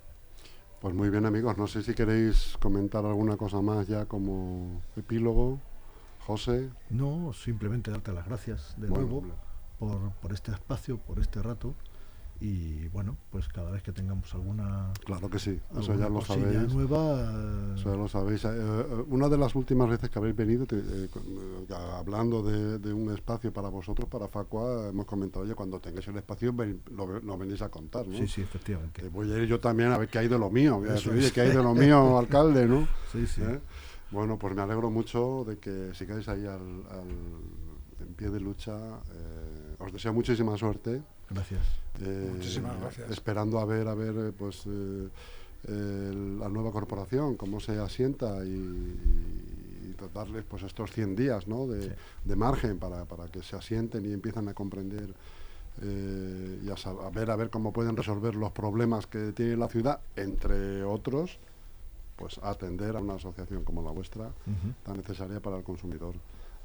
Pues 0.81 0.95
muy 0.95 1.11
bien 1.11 1.27
amigos, 1.27 1.57
no 1.57 1.67
sé 1.67 1.83
si 1.83 1.95
queréis 1.95 2.57
comentar 2.61 3.05
alguna 3.05 3.37
cosa 3.37 3.61
más 3.61 3.87
ya 3.87 4.07
como 4.07 4.83
epílogo. 4.97 5.59
José. 6.27 6.71
No, 6.91 7.33
simplemente 7.33 7.93
darte 7.93 8.13
las 8.13 8.27
gracias 8.27 8.75
de 8.79 8.89
Bueno, 8.89 9.07
nuevo 9.07 9.27
por, 9.79 10.13
por 10.21 10.33
este 10.33 10.53
espacio, 10.53 10.99
por 10.99 11.19
este 11.19 11.43
rato. 11.43 11.75
Y 12.39 12.89
bueno, 12.89 13.17
pues 13.31 13.49
cada 13.49 13.71
vez 13.71 13.83
que 13.83 13.93
tengamos 13.93 14.35
alguna, 14.35 14.93
Claro 15.07 15.31
que 15.31 15.39
sí, 15.39 15.59
eso 15.79 15.95
ya 15.95 16.11
lo 16.11 16.21
sabéis. 16.21 16.71
nueva, 16.71 17.75
Eso 17.75 17.91
ya 17.91 17.97
lo 17.97 18.09
sabéis. 18.09 18.45
Eh, 18.45 18.49
eh, 18.53 19.05
una 19.09 19.31
de 19.31 19.39
las 19.39 19.55
últimas 19.55 19.89
veces 19.89 20.11
que 20.11 20.19
habéis 20.19 20.37
venido, 20.37 20.67
te- 20.67 20.77
eh, 20.77 21.09
eh, 21.15 21.75
hablando 21.95 22.43
de, 22.43 22.79
de 22.79 22.93
un 22.93 23.11
espacio 23.15 23.51
para 23.55 23.71
vosotros, 23.71 24.07
para 24.11 24.29
Facua, 24.29 24.89
hemos 24.91 25.07
comentado, 25.07 25.47
oye, 25.47 25.55
cuando 25.55 25.81
tengáis 25.81 26.07
el 26.09 26.17
espacio, 26.19 26.53
ven- 26.53 26.83
lo, 26.95 27.21
nos 27.23 27.39
venís 27.39 27.63
a 27.63 27.71
contar, 27.71 28.07
¿no? 28.07 28.19
sí, 28.19 28.29
sí, 28.29 28.43
efectivamente. 28.43 29.01
Que 29.01 29.09
voy 29.09 29.33
a 29.33 29.39
ir 29.39 29.49
yo 29.49 29.59
también 29.59 29.93
a 29.93 29.97
ver 29.97 30.09
qué 30.11 30.19
hay 30.19 30.29
de 30.29 30.39
lo 30.39 30.51
mío. 30.51 30.77
Voy 30.79 30.91
a 30.91 30.93
decir, 30.93 31.13
oye, 31.13 31.33
qué 31.33 31.41
hay 31.41 31.49
de 31.57 31.63
lo 31.63 31.73
mío, 31.75 32.19
alcalde, 32.19 32.67
¿no? 32.67 32.87
Sí, 33.13 33.27
sí. 33.27 33.41
¿Eh? 33.41 33.61
Bueno, 34.11 34.39
pues 34.39 34.55
me 34.55 34.61
alegro 34.61 34.91
mucho 34.91 35.45
de 35.49 35.57
que 35.57 35.93
sigáis 35.95 36.29
ahí 36.29 36.45
al, 36.45 36.85
al- 36.91 37.66
en 38.01 38.15
pie 38.15 38.31
de 38.31 38.41
lucha. 38.41 38.77
eh, 38.77 39.77
os 39.79 39.93
deseo 39.93 40.13
muchísima 40.13 40.57
suerte. 40.57 41.03
Gracias. 41.31 41.61
eh, 42.01 42.31
Muchísimas 42.35 42.79
gracias. 42.81 43.11
Esperando 43.11 43.59
a 43.59 43.65
ver, 43.65 43.89
a 43.89 43.95
ver, 43.95 44.15
eh, 44.17 44.33
pues 44.37 44.63
eh, 44.67 45.09
la 46.39 46.49
nueva 46.49 46.71
corporación, 46.73 47.37
cómo 47.37 47.59
se 47.61 47.79
asienta 47.79 48.45
y, 48.45 48.49
y 48.51 49.97
darles 50.15 50.45
pues 50.49 50.63
estos 50.63 50.93
100 50.93 51.17
días 51.17 51.49
¿no? 51.49 51.67
de, 51.67 51.83
Sí. 51.83 51.91
de 52.25 52.37
margen 52.37 52.79
para, 52.79 53.05
para 53.07 53.27
que 53.29 53.43
se 53.43 53.57
asienten 53.57 54.05
y 54.09 54.13
empiezan 54.13 54.49
a 54.49 54.55
comprender 54.55 55.13
eh, 55.83 56.61
y 56.65 56.69
a, 56.71 56.75
a 57.07 57.11
ver 57.11 57.31
a 57.31 57.37
ver 57.37 57.51
cómo 57.51 57.73
pueden 57.73 57.97
resolver 57.97 58.35
los 58.35 58.53
problemas 58.53 59.07
que 59.07 59.33
tiene 59.33 59.57
la 59.57 59.69
ciudad, 59.69 60.01
entre 60.15 60.85
otros, 60.85 61.39
pues 62.17 62.39
atender 62.39 62.97
a 62.97 63.01
una 63.01 63.15
asociación 63.15 63.63
como 63.65 63.83
la 63.83 63.91
vuestra, 63.91 64.31
tan 64.85 64.97
necesaria 64.97 65.41
para 65.41 65.59
el 65.59 65.65
consumidor. 65.65 66.15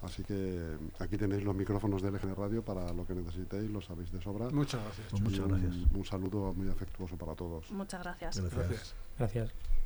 Así 0.02 0.24
que 0.24 0.78
aquí 1.00 1.16
tenéis 1.18 1.44
los 1.44 1.56
micrófonos 1.56 2.02
de 2.02 2.10
LGN 2.12 2.36
Radio 2.36 2.64
para 2.66 2.92
lo 2.92 3.06
que 3.06 3.14
necesitéis, 3.14 3.70
lo 3.70 3.82
sabéis 3.82 4.12
de 4.12 4.22
sobra. 4.22 4.50
Muchas 4.50 4.82
gracias. 4.84 5.08
Pues 5.12 5.22
muchas 5.22 5.40
un- 5.40 5.48
gracias. 5.50 5.76
Un 5.94 6.06
saludo 6.06 6.54
muy 6.54 6.70
afectuoso 6.70 7.16
para 7.18 7.36
todos. 7.36 7.70
Muchas 7.72 8.02
gracias. 8.04 8.38
Gracias. 8.40 8.56
Gracias. 8.68 8.96
Gracias. 9.18 9.81